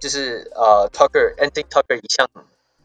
[0.00, 2.30] 就是呃，Tucker，Anthony Tucker 一向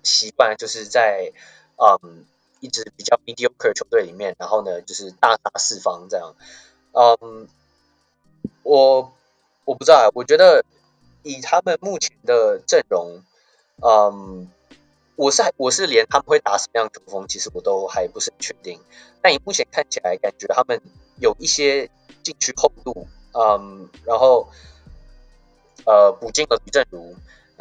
[0.02, 1.32] 习惯就是在
[1.78, 2.26] 嗯
[2.64, 6.34] 一支比较 mediocre 球队里面，然后呢就是大杀四方这样。
[6.94, 7.48] 嗯，
[8.64, 9.12] 我
[9.66, 10.64] 我不知道，我觉得
[11.24, 13.22] 以他们目前的阵容，
[13.82, 14.50] 嗯，
[15.18, 18.80] 我是我是连他们会打什么样球风，其实我都还不是很确定。
[19.22, 20.82] 但以目前看起来，感觉他们
[21.20, 21.90] 有一些
[22.24, 24.48] 禁区厚度，嗯，然后。
[25.86, 27.14] 呃，补进了吕政儒，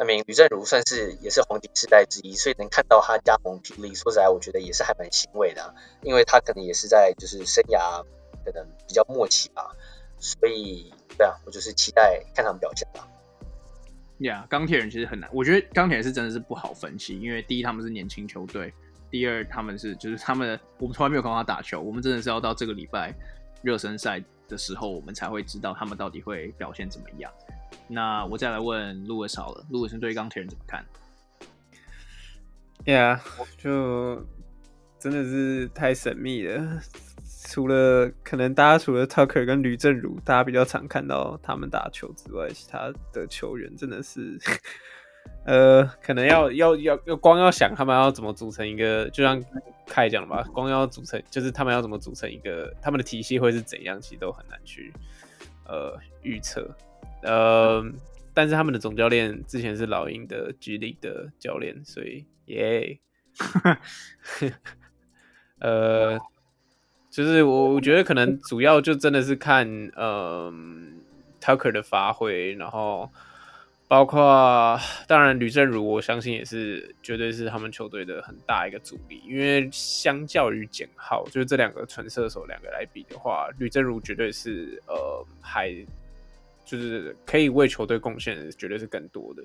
[0.03, 8.03] 那名吕政儒算是也是黄金世代之一，所以能看到他加盟霹雳，说实在，我觉得也是还蛮欣慰的，因为他可能也是在就是生涯
[8.43, 9.71] 可能比较末期吧，
[10.19, 13.07] 所以对啊，我就是期待看他们表现吧。
[14.17, 18.73] 呀，钢铁人其实很难，我觉得钢铁人是真的是不好分析，因为第一他们是年轻球队，
[19.09, 23.13] 第二他们是就是他们我们从来没有看到他打球，我们真的是要到这个礼拜
[23.61, 27.31] 热身赛的时候，我们才会知道他们到底会表现怎么样。
[27.87, 30.85] 那我再来问路易斯好了，路易斯对钢铁人怎么看
[32.85, 33.19] ？Yeah，
[33.57, 34.25] 就
[34.99, 36.81] 真的是太神秘了。
[37.45, 44.39] 除了可能大家除了 Tucker 跟吕政儒，大家比较常看到他们打球之外，其他的球员真的是，
[45.45, 49.43] 呃，可能要要要要光要想他们要怎么组成一个，就像
[49.85, 54.91] 凯讲的吧，光要组成就是他们要怎么组成一个，他们的体系会是怎样，其实都很难去
[55.67, 56.67] 呃预测。
[57.21, 57.85] 呃，
[58.33, 62.99] 但是他们的总教练之前是老鹰的 G League 的教练，所以耶、
[65.59, 66.19] 呃，
[67.09, 70.51] 就是我我觉得可能主要就真的是看呃
[71.39, 73.09] Tucker 的发挥，然后
[73.87, 74.77] 包括
[75.07, 85.73] 当然吕政儒，我相信也是绝对是他们球队的很大一个主力，因为相较于简浩，就是这两个纯射手两个来比的话，吕政儒绝对是呃还。
[86.65, 89.43] 就是可以为球队贡献的，绝对是更多的。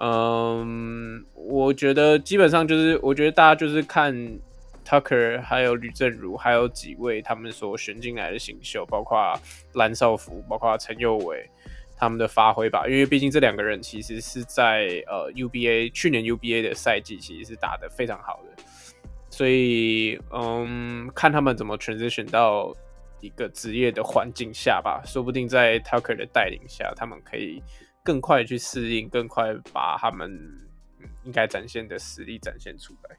[0.00, 4.14] 嗯，我觉得基本上就是，我觉得大家就是看
[4.84, 9.16] Tucker，还有吕政儒，还有几位他们所选进来的新秀，包括
[9.72, 11.48] 蓝少福，包括陈佑伟
[11.96, 12.86] 他们的发挥吧。
[12.86, 18.62] 因为毕竟这两个人其实是在呃 UBA 去年 UBA 的赛季其实是打得非常好的，
[19.30, 22.74] 所以嗯，看他们怎么 transition 到。
[23.20, 27.62] 一个职业的环境下吧，说不定在 Tucker 的带领下，他们可以
[28.04, 30.30] 更快去适应，更快把他们
[31.24, 33.16] 应该展现的实力展现出来。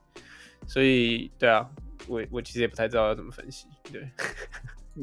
[0.68, 1.70] 所以，对啊，
[2.08, 3.68] 我我其实也不太知道要怎么分析。
[3.91, 4.10] 对，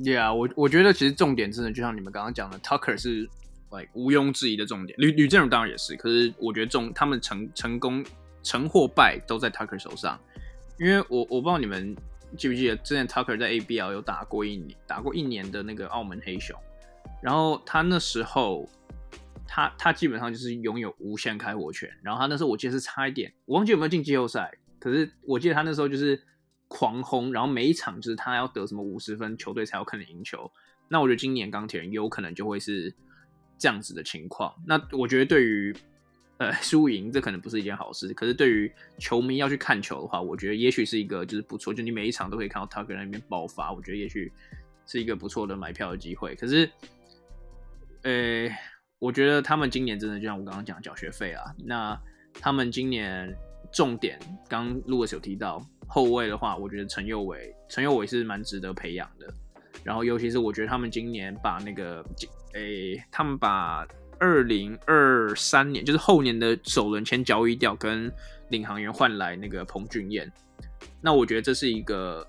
[0.04, 3.28] 对啊我我觉得其实重点真的就像你们刚刚讲的，Tucker 是
[3.70, 8.04] like 毋庸置疑的重点，吕吕政儒当然也是，可是我觉得重他们成成功
[8.42, 10.20] 成或败都在 Tucker 手上，
[10.78, 11.96] 因为我我不知道你们
[12.36, 16.58] 记不记得之前 Tucker 在 ABL 有打过一年打过一年的那个澳门黑熊，
[17.22, 18.68] 然后他那时候
[19.46, 26.22] 他他基本上就是拥有无限开火权，然后他那时候我记得是差一点，我忘记有没有进季后赛，可是我记得他那时候就是。
[26.66, 30.50] 狂轰，然后每一场就是他要得什么五十分，球队才有可能赢球。
[30.88, 32.92] 那我觉得今年钢铁人有可能就会是
[33.56, 34.52] 这样子的情况。
[34.66, 35.76] 那我觉得对于
[36.44, 38.12] 呃 输赢，这可能不是一件好事。
[38.12, 41.72] 可是对于球迷要去看球的话，我觉得也许是一个就是不错。
[41.72, 44.32] 就你每一场都可以看到 Tucker 那边爆发，我觉得也许
[44.86, 46.34] 是一个不错的买票的机会。
[46.34, 46.70] 可是，
[48.02, 48.48] 呃，
[48.98, 51.42] 我觉得他们今年真的就像我刚刚讲缴学费啊。
[51.64, 51.98] 那
[52.34, 53.34] 他们今年
[53.72, 54.18] 重点，
[54.48, 55.64] 刚录的时候提到。
[55.86, 59.32] 后卫的话，我觉得陈佑伟，陈佑伟是蛮值得培养的。
[59.82, 62.02] 然后，尤其是我觉得他们今年把那个，
[62.54, 63.86] 诶、他们把
[64.24, 68.10] 二零二三年，就是后年的首轮签交易掉，跟
[68.48, 70.32] 领航员换来那个彭俊彦。
[71.02, 72.26] 那我觉得这是一个，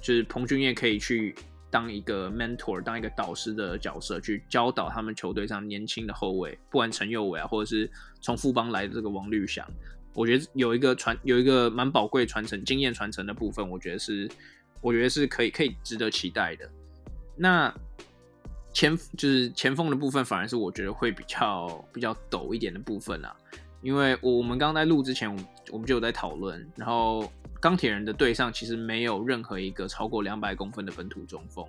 [0.00, 1.34] 就是彭俊彦可以去
[1.68, 7.90] 当一个 mentor，当一个导师的角色，去教导他们球队上年轻的后卫，不管陈佑伟啊，或者是
[8.20, 9.66] 从富邦来的这个王律翔。
[10.14, 14.30] 我觉得有一个传有一个蛮宝贵传承经验传承的部分，我觉得是
[14.80, 16.70] 我觉得是可以可以值得期待的。
[17.34, 17.74] 那
[18.72, 23.34] 前就是前锋的部分，反而是我觉得会比较比较陡一点的部分啊。
[23.82, 31.64] 因为我我们刚刚在录之前，我们我们就有在讨论，然后钢铁人的队上其实没有任何一个超过两百公分的本土中锋。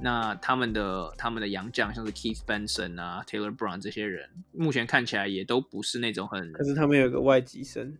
[0.00, 6.52] 那他们的他们的洋将像是 Keith Benson 啊，Taylor Brown 这些人，目前看起来也都不是那种很。
[6.52, 7.96] 可是他们有个外籍生。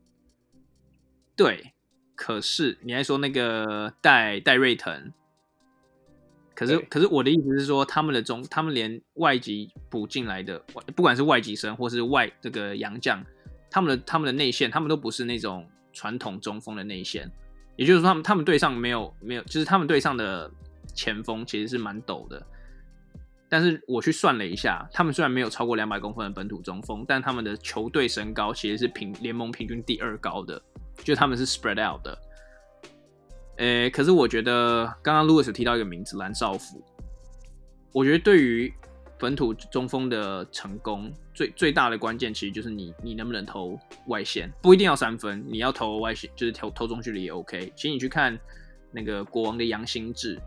[1.34, 1.72] 对，
[2.14, 5.12] 可是你还说那个戴戴瑞腾。
[6.56, 10.58] 可是可是我的意思是说，他们的中，他们连外籍补进来的，
[10.96, 13.24] 不管是外籍生或是外这个洋将，
[13.70, 17.30] 他们的他们的内线，他们都不是那种传统中锋的内线。
[17.76, 20.50] 也就是说，他们他们队上没有没有，就是他们队上的。
[20.94, 22.46] 前锋其实是蛮陡的，
[23.50, 30.62] 但是我去算了一下，他们虽然没有超过两百公分的本土中锋，但他们的球队身高其实是平联盟平均第二高的，
[31.04, 32.18] 就他们是 spread out 的。
[33.56, 36.82] 诶、可是我觉得刚刚 Louis 提到一个名字蓝少辅，
[37.92, 38.72] 我觉得对于
[39.18, 43.78] 本土中锋的成功，最最大的关键其实就是你你能不能投
[44.08, 47.72] 外线，不一定要三分，你要投外线就是投投中距离也 OK。
[47.74, 48.38] 其实你去看
[48.92, 50.38] 那个国王的杨兴志。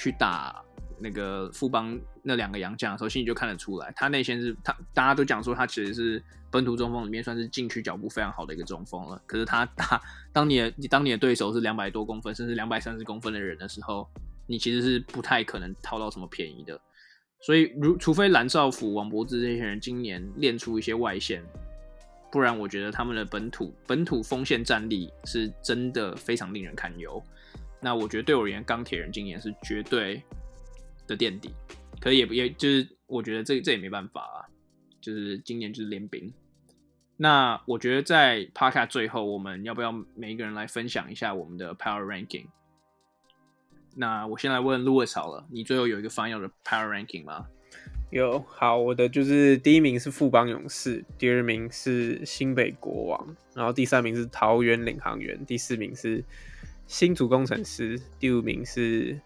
[0.00, 0.64] 去打
[1.00, 9.20] 那个富邦那两个洋将的时候，心里就看得出来，他内线是他大家都讲说他其实是本土中锋里面算是禁区脚步非常好的一个中锋了。
[9.26, 10.00] 可是他打
[10.32, 14.08] 当你的你当你的对手是两百多公分甚至两百三十公分的人的时候，
[14.46, 16.80] 你其实是不太可能掏到什么便宜的。
[17.40, 21.42] 所以如除非蓝少辅、王柏智这些人今年练出一些外线，
[22.32, 27.22] 不然我觉得他们的本土本土锋线战力是真的非常令人堪忧。
[27.80, 30.20] 那我觉得对我而言，钢铁人今年是绝对
[31.06, 31.54] 的垫底，
[32.00, 34.42] 可是也不也就是我觉得这这也没办法啊，
[35.08, 36.32] 就是今年就是联兵。
[37.16, 42.46] 那我觉得在 Podcast 最后，我们要不要每一个人来分享一下我们的 Power Ranking？
[43.96, 47.46] 那我先来问 Louis 好了，你最后有一个 Final 的 Power Ranking 吗？
[48.10, 56.22] 有，好，我的就是第一名是富邦勇士，第二名是新北国王，然后第三名是桃园领航员，第四名是。
[56.86, 59.20] 新竹工程师，第五名是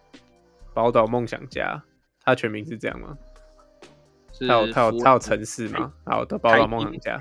[0.74, 1.80] 宝岛梦想家，
[2.24, 3.16] 他全名是这样吗？
[4.46, 5.92] 他有他有他有城市吗？
[6.04, 7.20] 好的，宝岛梦想家。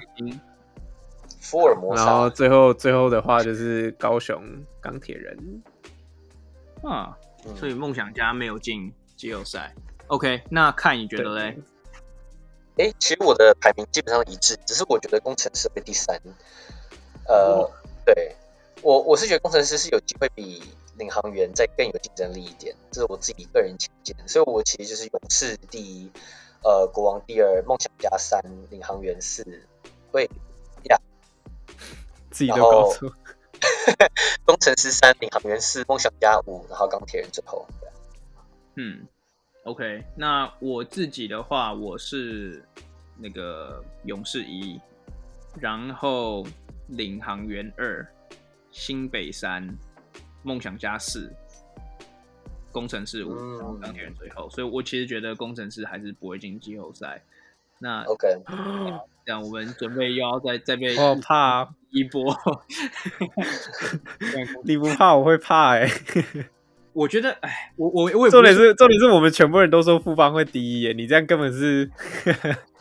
[1.39, 2.03] 福尔摩斯。
[2.03, 4.43] 然后最后最后的话就是高雄
[4.80, 5.64] 钢铁人。
[6.84, 7.18] 啊，
[7.56, 9.73] 所以梦想家没有进季后赛。
[10.07, 11.57] OK，那看你觉得嘞？
[12.77, 16.19] 哎、欸，其实我的排名基本上一致，只是我觉得工程师会第三。
[17.27, 17.72] 呃，哦、
[18.06, 18.35] 对。
[18.81, 20.64] 我我是觉得工程师是有机会比
[20.98, 26.11] 领航员再更有竞争力一点，这是我自己个人浅见，所以我其实就是勇士第一，
[26.64, 29.44] 呃，国王第二，梦想家三，领航员四，
[30.12, 30.30] 对
[30.90, 30.98] 呀，
[32.30, 33.14] 自己都搞错，
[34.46, 37.66] 工程师三，领航员四，梦想家五，然后钢铁人最后，
[38.76, 39.08] 嗯
[39.66, 42.64] ，OK，那我自己的话，我是
[43.18, 44.80] 那个勇士一，
[45.60, 46.46] 然后
[46.88, 48.08] 领航员二。
[48.74, 49.68] 新北三，
[50.44, 51.30] 梦想家四，
[52.72, 57.22] 攻城狮五，然后钢铁人最后，所以我其实觉得工程师还是不会进季后赛。
[57.80, 58.27] 那 OK，
[59.26, 62.35] 这样我们准备又要再再被我怕 一波，
[64.64, 66.45] 你不怕我会怕哎、欸。
[66.93, 71.89] 我觉得，哎，我我我也重点是重点是我们全部人都说富邦会第一耶，你这样根本是，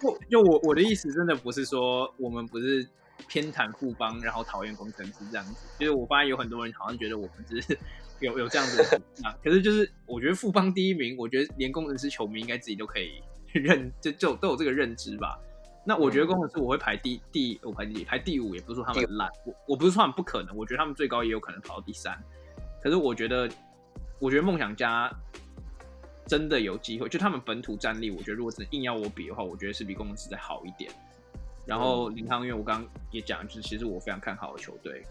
[0.02, 2.84] 就就我我的意思真的不是说我们不是
[3.28, 7.78] 偏袒富邦，然后讨厌工程师这样子，就是我发现有很多人好像觉得我们只是
[8.20, 9.02] 有有这样子的
[9.42, 13.22] 可是就是我觉得富邦第一名，我觉得连工程师球迷应该自己都可以
[13.52, 15.38] 认，就就都有这个认知吧。
[15.84, 22.16] 那我觉得工程师我会排第第我排第排第五，也不是说他们很烂，我我不是说他们不可能，我觉得他们最高也有可能跑到第三，
[22.82, 23.48] 可是我觉得。
[24.22, 25.10] 我觉得梦想家
[26.26, 30.92] 真的有机会，就他们本土战力，我觉得如果是硬要我比的话，我觉得是比工程师再好一点。
[31.64, 35.02] 然后林康，因为，我刚刚也讲，就是其实我非常看好的球队，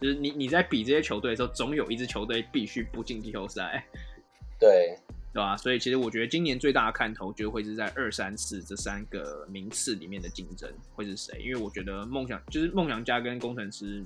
[0.00, 3.84] 就是你你在比这些球队的时候，总有一支球队必须不进季后赛，
[4.60, 4.96] 对
[5.32, 5.56] 对吧？
[5.56, 14.04] 所以其实我觉得今年最大的看头就会是在二三四这三个名次里面的竞争会是谁，因为我觉得梦想就是梦想家跟工程师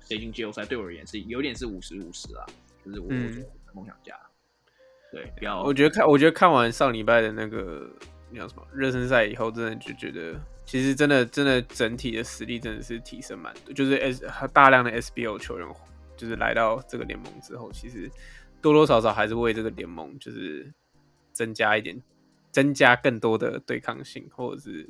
[0.00, 2.44] 谁进季后赛，对我而言是有点是五十五十啊。
[2.84, 3.08] 就是我
[3.72, 4.70] 梦想家，嗯、
[5.12, 5.62] 对，比较。
[5.62, 7.90] 我觉得看，我觉得看完上礼拜的那个
[8.30, 13.72] 那叫什么热身赛以后，真的就觉得，其实真的真的整体的实力真的是提升蛮多。
[13.72, 15.68] 就是 S 大量的 SBL 球员，
[16.16, 18.10] 就是来到这个联盟之后，其实
[18.62, 20.72] 多多少少还是为这个联盟就是
[21.32, 22.00] 增加一点，
[22.50, 24.88] 增加更多的对抗性，或者是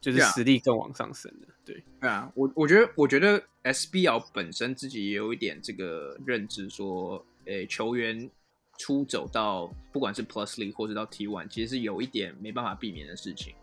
[0.00, 1.48] 就是实力更往上升的。
[1.64, 8.30] 对，对啊，我我觉得我觉得 SBL 本身自己也有一点这个认知，说，诶，球员
[8.78, 13.54] 出走到不管是 Plus League 或者到 T1，其实是有一点没办法避免的事情。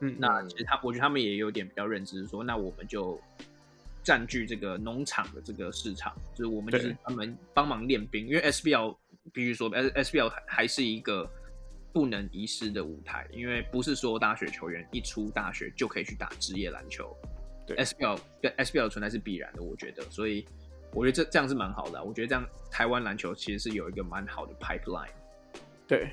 [0.00, 3.20] 嗯，那其实他，我觉得他们也有点比较认知，说，那我们就
[4.02, 8.96] 占据这个农场的这个市场，就是我们就是他们帮忙练兵，因为 SBL
[9.32, 11.30] 必须说 S SBL 还是一个。
[11.94, 17.16] 不能遗失的舞台，因为不是所有大学球员一出大学就可以去打职业篮球。
[17.64, 20.44] 对，SBL 跟 SBL 的存在是必然的，我觉得，所以
[20.92, 22.02] 我觉得这这样是蛮好的。
[22.02, 25.06] 我觉得这样台湾篮球其实是有一个蛮好的 pipeline。
[25.86, 26.10] 对，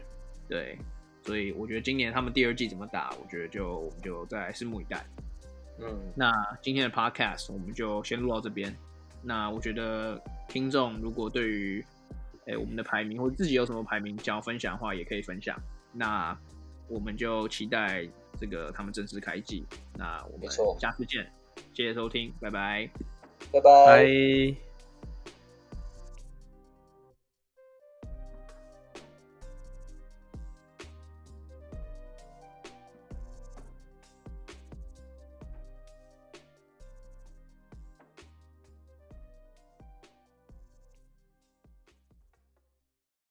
[0.48, 0.78] 对，
[1.24, 5.06] 所以我觉得今年他们第二季怎么打，我觉得就我们就再拭目以待。
[5.80, 6.32] 嗯，那
[6.62, 8.76] 今天的 podcast 我们就先录到这边。
[9.24, 11.86] 那我觉得听众如果对于
[12.48, 15.56] 哎，我们的排名或者自己有什么排名想要分享的话，也可以分享。
[15.94, 16.36] 那
[16.88, 18.08] 我们就期待
[18.40, 19.64] 这个他们正式开季。
[19.96, 20.50] 那我们
[20.80, 21.32] 下次见，
[21.74, 22.90] 谢谢收听，拜拜，
[23.52, 24.71] 拜拜。